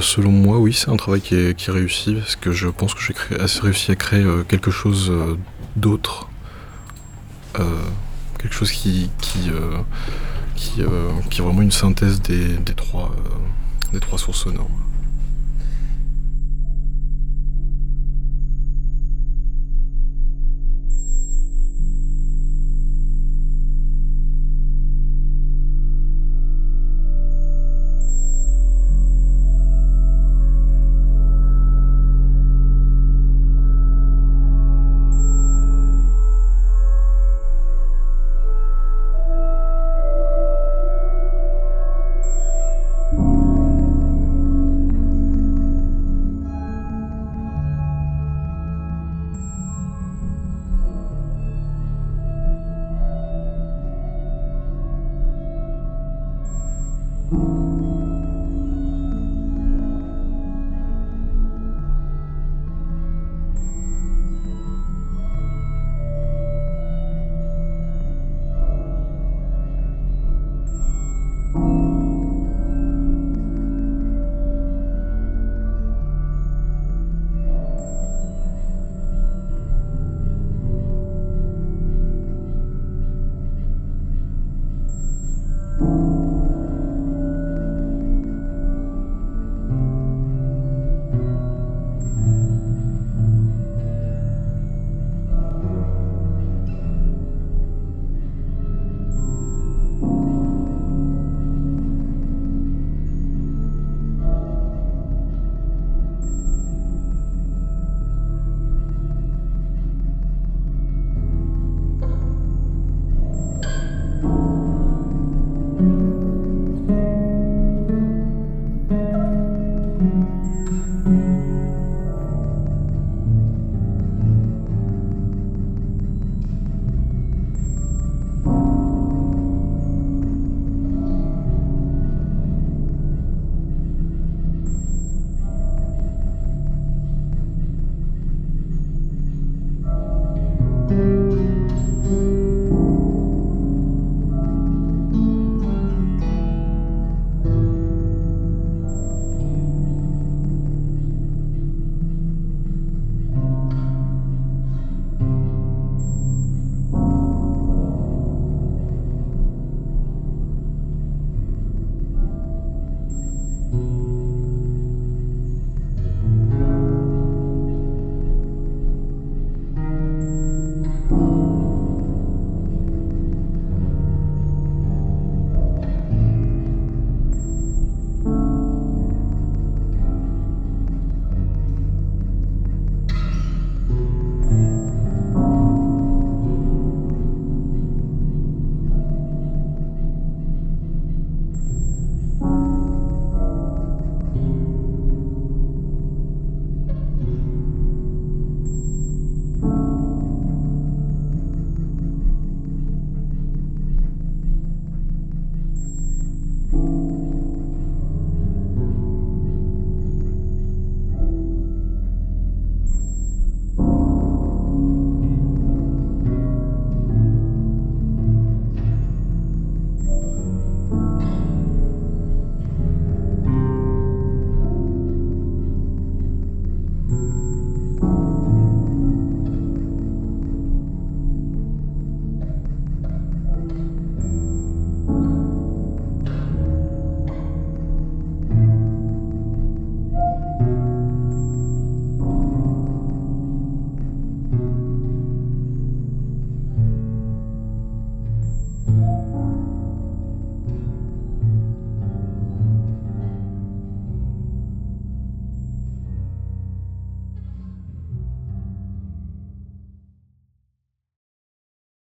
Selon 0.00 0.32
moi, 0.32 0.58
oui, 0.58 0.72
c'est 0.72 0.90
un 0.90 0.96
travail 0.96 1.20
qui 1.20 1.36
est, 1.36 1.54
qui 1.54 1.70
est 1.70 1.72
réussi 1.72 2.14
parce 2.14 2.34
que 2.34 2.50
je 2.50 2.66
pense 2.66 2.92
que 2.92 3.00
j'ai 3.00 3.14
assez 3.40 3.60
réussi 3.60 3.92
à 3.92 3.94
créer 3.94 4.26
quelque 4.48 4.72
chose 4.72 5.12
d'autre, 5.76 6.28
quelque 8.40 8.52
chose 8.52 8.72
qui 8.72 9.10
qui, 9.20 9.48
qui, 10.56 10.82
qui 11.30 11.40
est 11.40 11.44
vraiment 11.44 11.62
une 11.62 11.70
synthèse 11.70 12.20
des, 12.20 12.56
des 12.56 12.74
trois 12.74 13.14
des 13.92 14.00
trois 14.00 14.18
sources 14.18 14.42
sonores. 14.42 14.68